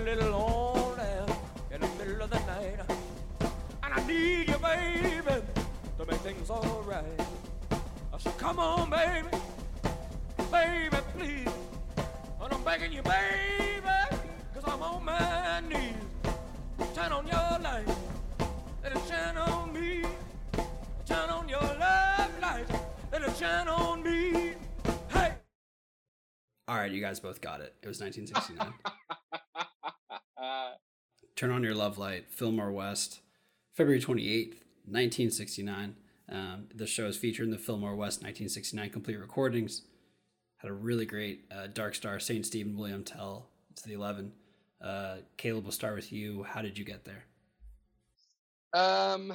Little 0.02 0.30
lonely 0.30 1.34
in 1.72 1.80
the 1.80 1.88
middle 1.98 2.22
of 2.22 2.30
the 2.30 2.38
night, 2.40 2.78
and 3.82 3.94
I 3.94 4.06
need 4.06 4.48
you, 4.48 4.58
baby, 4.58 5.42
to 5.98 6.06
make 6.06 6.20
things 6.20 6.50
alright. 6.50 7.04
I 8.12 8.18
said, 8.18 8.36
come 8.36 8.58
on, 8.58 8.90
baby, 8.90 9.28
baby, 10.50 10.96
please. 11.16 11.48
And 12.40 12.52
I'm 12.52 12.62
begging 12.64 12.92
you, 12.92 13.02
baby, 13.02 13.82
cause 14.54 14.64
I'm 14.66 14.82
on 14.82 15.04
my 15.04 15.60
knees. 15.68 15.94
Turn 16.94 17.12
on 17.12 17.26
your 17.26 17.58
light, 17.60 17.88
let 18.82 18.96
it 18.96 19.02
shine 19.08 19.36
on 19.36 19.72
me. 19.72 20.04
Turn 21.06 21.30
on 21.30 21.48
your 21.48 21.60
love 21.60 22.30
light, 22.40 22.66
let 23.12 23.22
it 23.22 23.36
shine 23.36 23.68
on 23.68 24.02
me. 24.02 24.54
Hey! 25.10 25.34
All 26.66 26.76
right, 26.76 26.90
you 26.90 27.00
guys 27.00 27.20
both 27.20 27.40
got 27.40 27.60
it. 27.60 27.74
It 27.82 27.88
was 27.88 28.00
1969. 28.00 28.72
Your 31.64 31.74
Love 31.74 31.98
Light, 31.98 32.30
Fillmore 32.30 32.72
West, 32.72 33.20
February 33.74 34.00
28th, 34.00 34.56
1969. 34.84 35.96
Um, 36.28 36.66
the 36.74 36.86
show 36.86 37.06
is 37.06 37.16
featured 37.16 37.46
in 37.46 37.52
the 37.52 37.58
Fillmore 37.58 37.96
West 37.96 38.20
1969 38.20 38.90
complete 38.90 39.18
recordings. 39.18 39.82
Had 40.56 40.70
a 40.70 40.74
really 40.74 41.06
great 41.06 41.44
uh, 41.50 41.66
Dark 41.66 41.94
Star, 41.94 42.18
St. 42.20 42.46
Stephen, 42.46 42.76
William 42.76 43.04
Tell 43.04 43.48
to 43.76 43.88
the 43.88 43.94
11. 43.94 44.32
Uh, 44.80 45.16
Caleb, 45.36 45.64
we'll 45.64 45.72
start 45.72 45.94
with 45.94 46.12
you. 46.12 46.42
How 46.44 46.62
did 46.62 46.78
you 46.78 46.84
get 46.84 47.04
there? 47.04 47.24
Um, 48.74 49.32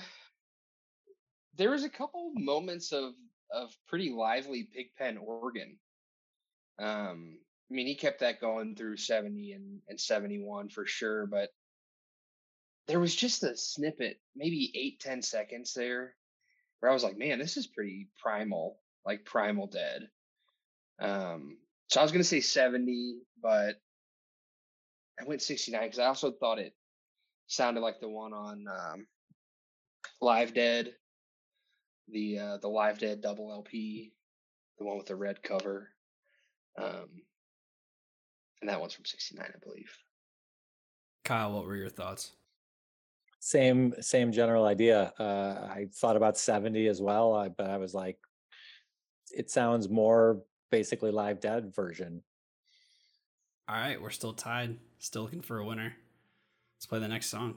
there 1.56 1.72
was 1.72 1.84
a 1.84 1.90
couple 1.90 2.32
moments 2.36 2.92
of 2.92 3.14
of 3.52 3.74
pretty 3.88 4.10
lively 4.10 4.68
pigpen 4.74 5.18
organ. 5.18 5.78
Um, 6.80 7.40
I 7.70 7.74
mean, 7.74 7.88
he 7.88 7.96
kept 7.96 8.20
that 8.20 8.42
going 8.42 8.76
through 8.76 8.98
seventy 8.98 9.54
and 9.54 9.82
and 9.88 10.00
seventy 10.00 10.40
one 10.40 10.70
for 10.70 10.86
sure, 10.86 11.28
but 11.28 11.50
there 12.88 13.00
was 13.00 13.16
just 13.16 13.44
a 13.44 13.56
snippet, 13.56 14.20
maybe 14.36 14.72
eight 14.74 15.00
ten 15.00 15.22
seconds 15.22 15.74
there, 15.74 16.16
where 16.80 16.90
I 16.90 16.94
was 16.94 17.04
like, 17.04 17.18
man, 17.18 17.40
this 17.40 17.58
is 17.58 17.68
pretty 17.68 18.08
primal, 18.22 18.80
like 19.06 19.26
primal 19.26 19.68
dead. 19.68 20.08
Um, 21.00 21.58
so 21.90 22.00
I 22.00 22.04
was 22.04 22.12
gonna 22.12 22.24
say 22.24 22.40
seventy, 22.40 23.20
but 23.42 23.76
I 25.20 25.26
went 25.26 25.42
sixty 25.42 25.72
nine 25.72 25.84
because 25.84 26.00
I 26.00 26.06
also 26.06 26.32
thought 26.32 26.60
it 26.60 26.74
sounded 27.48 27.82
like 27.82 28.00
the 28.00 28.10
one 28.10 28.34
on 28.34 28.66
um, 28.68 29.08
Live 30.22 30.54
Dead, 30.54 30.94
the 32.08 32.40
uh, 32.40 32.58
the 32.58 32.70
Live 32.70 33.00
Dead 33.00 33.22
double 33.22 33.52
LP, 33.52 34.14
the 34.78 34.86
one 34.86 34.98
with 34.98 35.08
the 35.08 35.16
red 35.16 35.44
cover, 35.44 35.90
um, 36.82 37.10
and 38.62 38.70
that 38.70 38.80
one's 38.80 38.94
from 38.94 39.06
'69, 39.06 39.46
I 39.46 39.60
believe. 39.60 39.92
Kyle, 41.26 41.52
what 41.52 41.66
were 41.66 41.76
your 41.76 41.90
thoughts? 41.90 42.32
Same 43.40 43.94
same 44.02 44.32
general 44.32 44.66
idea. 44.66 45.14
Uh, 45.20 45.68
I 45.70 45.88
thought 45.94 46.18
about 46.18 46.38
70 46.38 46.88
as 46.88 47.02
well, 47.02 47.34
I, 47.34 47.50
but 47.50 47.70
I 47.70 47.78
was 47.78 47.94
like, 47.94 48.18
it 49.32 49.50
sounds 49.50 49.90
more 49.90 50.44
basically 50.72 51.12
live 51.12 51.40
dead 51.40 51.74
version. 51.76 52.24
All 53.70 53.76
right, 53.76 54.02
we're 54.02 54.10
still 54.10 54.34
tied. 54.34 54.78
Still 55.00 55.24
looking 55.24 55.42
for 55.42 55.60
a 55.60 55.66
winner. 55.66 55.94
Let's 56.78 56.86
play 56.86 57.00
the 57.00 57.08
next 57.08 57.28
song. 57.28 57.56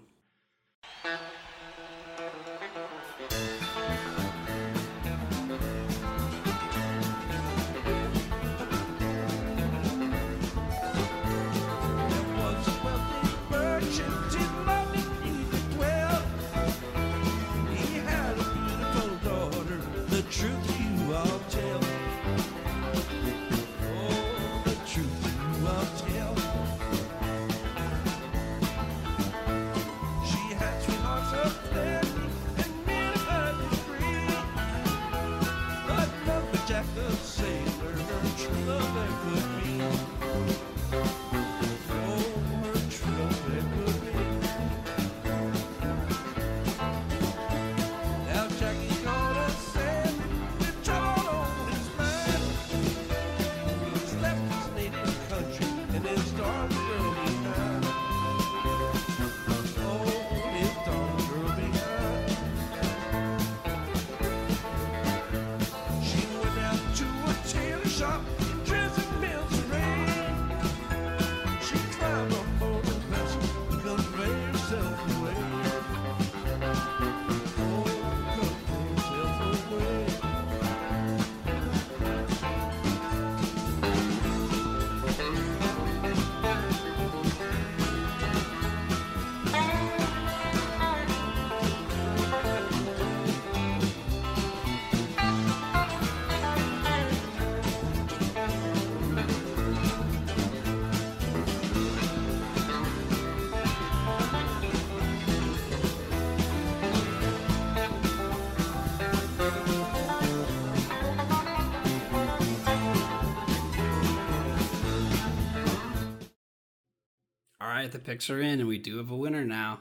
Right, 117.91 117.99
the 118.05 118.09
picks 118.09 118.31
are 118.31 118.41
in, 118.41 118.61
and 118.61 118.69
we 118.69 118.79
do 118.79 118.99
have 118.99 119.11
a 119.11 119.17
winner 119.17 119.45
now. 119.45 119.81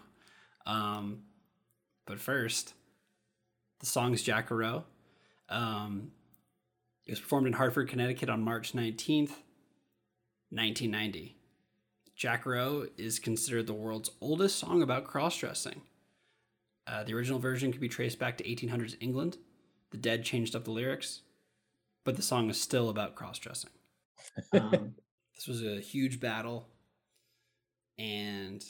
Um, 0.66 1.26
but 2.08 2.20
first, 2.20 2.74
the 3.82 3.86
song's 3.86 4.24
Jack-A-Roe. 4.24 4.84
Um, 5.48 6.10
it 7.06 7.12
was 7.12 7.20
performed 7.20 7.46
in 7.46 7.54
Hartford, 7.54 7.88
Connecticut 7.88 8.28
on 8.28 8.42
March 8.42 8.74
19th. 8.74 9.36
1990. 10.50 11.38
Jack-A-Roe 12.16 12.88
is 12.98 13.20
considered 13.20 13.68
the 13.68 13.76
world's 13.76 14.10
oldest 14.22 14.58
song 14.58 14.82
about 14.82 15.04
cross 15.04 15.38
dressing. 15.38 15.84
Uh, 16.88 17.04
the 17.04 17.14
original 17.14 17.38
version 17.38 17.72
could 17.72 17.80
be 17.80 17.90
traced 17.90 18.18
back 18.18 18.40
to 18.40 18.44
1800s 18.44 18.98
England. 19.00 19.38
The 19.92 19.98
Dead 19.98 20.26
changed 20.26 20.56
up 20.56 20.64
the 20.64 20.72
lyrics, 20.72 21.22
but 22.04 22.16
the 22.16 22.24
song 22.24 22.50
is 22.50 22.60
still 22.60 22.90
about 22.90 23.14
cross 23.14 23.38
dressing. 23.38 23.70
Um, 24.54 24.96
this 25.36 25.48
was 25.48 25.64
a 25.64 25.80
huge 25.80 26.20
battle, 26.20 26.68
and 28.00 28.64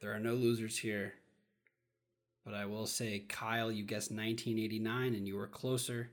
there 0.00 0.12
are 0.12 0.18
no 0.18 0.34
losers 0.34 0.76
here. 0.78 1.12
But 2.44 2.54
I 2.54 2.64
will 2.64 2.86
say, 2.86 3.26
Kyle, 3.28 3.70
you 3.70 3.84
guessed 3.84 4.10
1989 4.10 5.14
and 5.14 5.28
you 5.28 5.36
were 5.36 5.46
closer. 5.46 6.10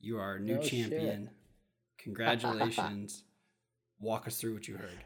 You 0.00 0.16
are 0.18 0.22
our 0.22 0.38
new 0.38 0.54
No 0.56 0.62
shit. 0.62 0.70
champion. 0.70 1.30
Congratulations. 1.98 3.24
Walk 4.00 4.26
us 4.26 4.40
through 4.40 4.54
what 4.54 4.66
you 4.66 4.76
heard. 4.76 4.98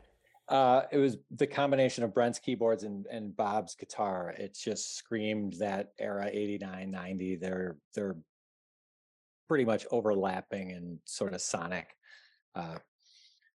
Uh, 0.48 0.82
it 0.92 0.98
was 0.98 1.16
the 1.30 1.46
combination 1.46 2.04
of 2.04 2.14
Brent's 2.14 2.38
keyboards 2.38 2.84
and, 2.84 3.06
and 3.06 3.36
Bob's 3.36 3.74
guitar. 3.74 4.34
It 4.38 4.56
just 4.62 4.96
screamed 4.96 5.54
that 5.54 5.92
era 5.98 6.28
89, 6.30 6.90
90. 6.90 7.36
They're 7.36 7.76
they're 7.94 8.16
pretty 9.48 9.64
much 9.64 9.86
overlapping 9.90 10.72
and 10.72 10.98
sort 11.04 11.32
of 11.34 11.40
sonic. 11.40 11.96
Uh, 12.54 12.76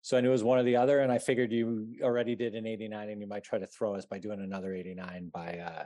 so 0.04 0.18
I 0.18 0.22
knew 0.22 0.28
it 0.28 0.34
was 0.34 0.44
one 0.44 0.60
or 0.60 0.64
the 0.64 0.76
other, 0.76 1.00
and 1.00 1.10
I 1.10 1.18
figured 1.18 1.54
you 1.54 1.96
already 2.04 2.36
did 2.36 2.56
an 2.56 2.68
89 2.68 3.10
and 3.10 3.22
you 3.22 3.28
might 3.28 3.46
try 3.46 3.58
to 3.58 3.66
throw 3.66 3.96
us 3.96 4.06
by 4.06 4.20
doing 4.20 4.42
another 4.42 4.76
89 4.76 5.32
by 5.34 5.60
uh, 5.60 5.84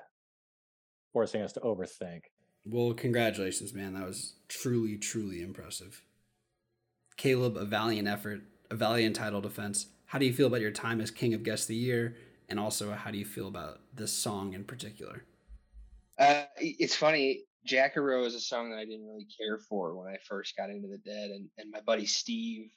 forcing 1.13 1.43
us 1.43 1.53
to 1.53 1.59
overthink. 1.59 2.21
Well, 2.65 2.95
congratulations, 2.95 3.75
man. 3.75 3.93
That 3.93 4.07
was 4.07 4.33
truly, 4.47 4.97
truly 4.97 5.43
impressive. 5.43 6.01
Caleb, 7.15 7.57
a 7.57 7.63
valiant 7.63 8.07
effort, 8.07 8.41
a 8.71 8.75
valiant 8.75 9.15
title 9.15 9.39
defense. 9.39 9.85
How 10.07 10.17
do 10.17 10.25
you 10.25 10.33
feel 10.33 10.47
about 10.47 10.61
your 10.61 10.71
time 10.71 10.99
as 10.99 11.11
King 11.11 11.35
of 11.35 11.43
Guest 11.43 11.65
of 11.65 11.69
the 11.69 11.75
Year? 11.75 12.15
And 12.49 12.59
also, 12.59 12.91
how 12.93 13.11
do 13.11 13.19
you 13.19 13.25
feel 13.25 13.47
about 13.47 13.81
this 13.93 14.11
song 14.11 14.53
in 14.53 14.63
particular? 14.63 15.25
Uh, 16.17 16.45
it's 16.57 16.95
funny. 16.95 17.43
Jack-A-Roe 17.65 18.25
is 18.25 18.33
a 18.33 18.39
song 18.39 18.71
that 18.71 18.79
I 18.79 18.85
didn't 18.85 19.05
really 19.05 19.27
care 19.37 19.59
for 19.59 19.95
when 19.95 20.11
I 20.11 20.17
first 20.27 20.57
got 20.57 20.71
into 20.71 20.87
the 20.87 20.97
Dead, 20.97 21.29
and 21.29 21.49
and 21.57 21.69
my 21.69 21.81
buddy 21.81 22.05
Steve, 22.05 22.71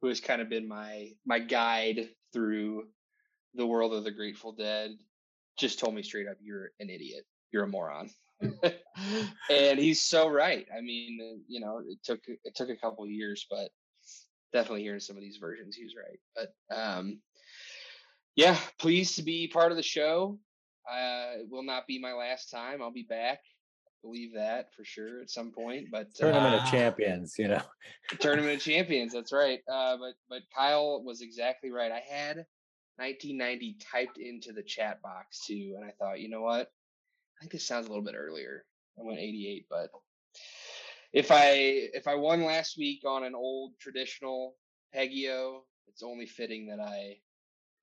who 0.00 0.08
has 0.08 0.20
kind 0.20 0.40
of 0.40 0.48
been 0.48 0.66
my 0.68 1.10
my 1.26 1.38
guide 1.38 2.08
through 2.32 2.84
the 3.54 3.66
world 3.66 3.92
of 3.92 4.04
the 4.04 4.10
Grateful 4.10 4.52
Dead, 4.52 4.92
just 5.58 5.78
told 5.78 5.94
me 5.94 6.02
straight 6.02 6.28
up, 6.28 6.36
"You're 6.40 6.70
an 6.80 6.90
idiot. 6.90 7.24
You're 7.52 7.64
a 7.64 7.68
moron." 7.68 8.10
and 9.50 9.78
he's 9.78 10.02
so 10.02 10.28
right. 10.28 10.66
I 10.76 10.80
mean, 10.80 11.18
uh, 11.22 11.38
you 11.46 11.60
know, 11.60 11.82
it 11.86 11.98
took 12.04 12.20
it 12.26 12.54
took 12.54 12.70
a 12.70 12.76
couple 12.76 13.06
years, 13.06 13.46
but 13.50 13.70
definitely 14.52 14.82
hearing 14.82 15.00
some 15.00 15.16
of 15.16 15.22
these 15.22 15.36
versions, 15.36 15.76
he 15.76 15.84
was 15.84 15.94
right. 15.96 16.18
But 16.34 16.74
um, 16.74 17.20
yeah, 18.36 18.58
pleased 18.78 19.16
to 19.16 19.22
be 19.22 19.48
part 19.48 19.70
of 19.70 19.76
the 19.76 19.82
show. 19.82 20.38
Uh, 20.90 21.40
it 21.40 21.50
will 21.50 21.62
not 21.62 21.86
be 21.86 21.98
my 21.98 22.12
last 22.12 22.50
time. 22.50 22.82
I'll 22.82 22.90
be 22.90 23.06
back. 23.08 23.40
Believe 24.02 24.34
that 24.34 24.72
for 24.74 24.84
sure 24.84 25.20
at 25.20 25.30
some 25.30 25.52
point. 25.52 25.88
But 25.90 26.14
Tournament 26.14 26.54
Ah. 26.58 26.64
of 26.64 26.70
champions, 26.70 27.34
you 27.38 27.48
know. 27.48 27.62
tournament 28.20 28.56
of 28.56 28.62
champions. 28.62 29.12
That's 29.12 29.32
right. 29.32 29.60
Uh, 29.70 29.96
but 29.98 30.14
but 30.28 30.42
Kyle 30.56 31.02
was 31.04 31.20
exactly 31.20 31.70
right. 31.70 31.92
I 31.92 32.00
had 32.00 32.36
1990 32.96 33.76
typed 33.92 34.18
into 34.18 34.52
the 34.52 34.62
chat 34.62 35.02
box 35.02 35.44
too, 35.46 35.74
and 35.76 35.84
I 35.84 35.92
thought, 35.98 36.20
you 36.20 36.28
know 36.30 36.40
what? 36.42 36.68
I 36.68 37.40
think 37.40 37.52
this 37.52 37.66
sounds 37.66 37.86
a 37.86 37.88
little 37.90 38.04
bit 38.04 38.14
earlier. 38.16 38.64
I 38.98 39.02
went 39.02 39.18
88, 39.18 39.66
but 39.70 39.90
if 41.12 41.30
I 41.30 41.50
if 41.94 42.06
I 42.08 42.14
won 42.14 42.44
last 42.44 42.76
week 42.78 43.02
on 43.06 43.24
an 43.24 43.34
old 43.34 43.72
traditional 43.78 44.56
Peggy-O, 44.94 45.64
it's 45.88 46.02
only 46.02 46.26
fitting 46.26 46.66
that 46.68 46.80
I 46.80 47.16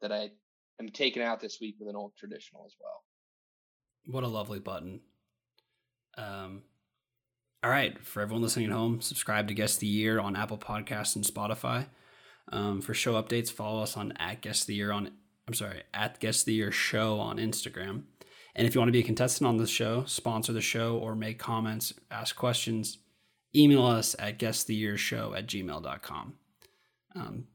that 0.02 0.12
I 0.12 0.32
am 0.80 0.90
taken 0.90 1.22
out 1.22 1.40
this 1.40 1.60
week 1.62 1.76
with 1.80 1.90
an 1.90 1.96
old 1.96 2.14
traditional 2.18 2.66
as 2.66 2.76
well. 2.82 3.04
What 4.06 4.24
a 4.24 4.28
lovely 4.28 4.60
button. 4.60 5.02
Um, 6.18 6.64
all 7.64 7.72
right, 7.72 8.00
for 8.06 8.22
everyone 8.22 8.42
listening 8.42 8.68
at 8.68 8.72
home, 8.72 9.02
subscribe 9.02 9.48
to 9.48 9.54
Guest 9.54 9.80
the 9.80 9.88
Year 9.88 10.20
on 10.20 10.36
Apple 10.36 10.58
Podcasts 10.58 11.16
and 11.16 11.26
Spotify. 11.26 11.88
Um, 12.52 12.82
for 12.82 12.94
show 12.94 13.22
updates, 13.22 13.52
follow 13.52 13.82
us 13.82 13.98
on 13.98 14.14
at 14.14 14.42
Guest 14.42 14.68
the 14.68 14.76
Year 14.76 14.92
on 14.92 15.12
I'm 15.48 15.54
sorry 15.54 15.84
at 15.94 16.20
Guest 16.20 16.46
the 16.46 16.54
Year 16.54 16.72
Show 16.72 17.20
on 17.20 17.38
Instagram. 17.38 18.04
And 18.56 18.68
if 18.68 18.76
you 18.76 18.82
want 18.82 18.90
to 18.90 18.94
be 18.94 19.00
a 19.00 19.04
contestant 19.04 19.48
on 19.48 19.58
the 19.58 19.68
show, 19.68 20.04
sponsor 20.06 20.52
the 20.52 20.62
show, 20.62 20.98
or 20.98 21.16
make 21.16 21.40
comments, 21.40 21.94
ask 22.12 22.36
questions, 22.36 22.98
email 23.56 23.86
us 23.86 24.16
at 24.20 24.40
guesttheyearshow 24.40 25.38
at 25.38 25.48
gmail.com. 25.48 26.34
Um, 27.16 27.46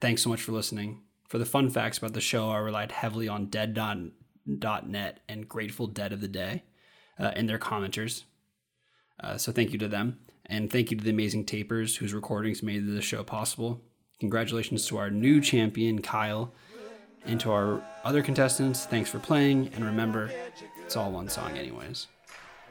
thanks 0.00 0.22
so 0.22 0.28
much 0.28 0.42
for 0.42 0.52
listening. 0.52 1.02
For 1.28 1.38
the 1.38 1.46
fun 1.46 1.70
facts 1.70 1.98
about 1.98 2.12
the 2.12 2.20
show, 2.20 2.50
I 2.50 2.58
relied 2.58 2.92
heavily 2.92 3.28
on 3.28 3.46
dead.net 3.46 5.20
and 5.28 5.48
Grateful 5.48 5.86
Dead 5.86 6.12
of 6.12 6.20
the 6.20 6.28
Day 6.28 6.64
uh, 7.18 7.32
and 7.34 7.48
their 7.48 7.58
commenters. 7.58 8.24
Uh, 9.20 9.36
so 9.36 9.52
thank 9.52 9.72
you 9.72 9.78
to 9.78 9.88
them. 9.88 10.18
And 10.46 10.70
thank 10.70 10.90
you 10.90 10.96
to 10.96 11.04
the 11.04 11.10
amazing 11.10 11.46
tapers 11.46 11.96
whose 11.96 12.12
recordings 12.12 12.62
made 12.62 12.86
the 12.86 13.00
show 13.00 13.22
possible. 13.22 13.80
Congratulations 14.20 14.86
to 14.88 14.98
our 14.98 15.10
new 15.10 15.40
champion, 15.40 16.02
Kyle. 16.02 16.52
And 17.26 17.40
to 17.40 17.52
our 17.52 17.82
other 18.04 18.22
contestants, 18.22 18.84
thanks 18.84 19.08
for 19.08 19.18
playing. 19.18 19.70
And 19.74 19.84
remember, 19.84 20.30
it's 20.84 20.96
all 20.96 21.10
one 21.10 21.28
song, 21.28 21.56
anyways. 21.56 22.08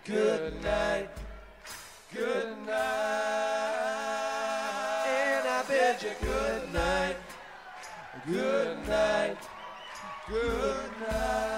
Good 0.06 0.62
night. 0.62 1.10
Good 2.14 2.56
night. 2.68 2.74
And 5.08 5.48
I 5.48 5.64
bid 5.68 6.04
you 6.04 6.12
good 6.22 6.74
night. 6.74 7.16
Good 8.28 8.88
night. 8.88 9.38
Good 10.30 10.92
night. 11.10 11.53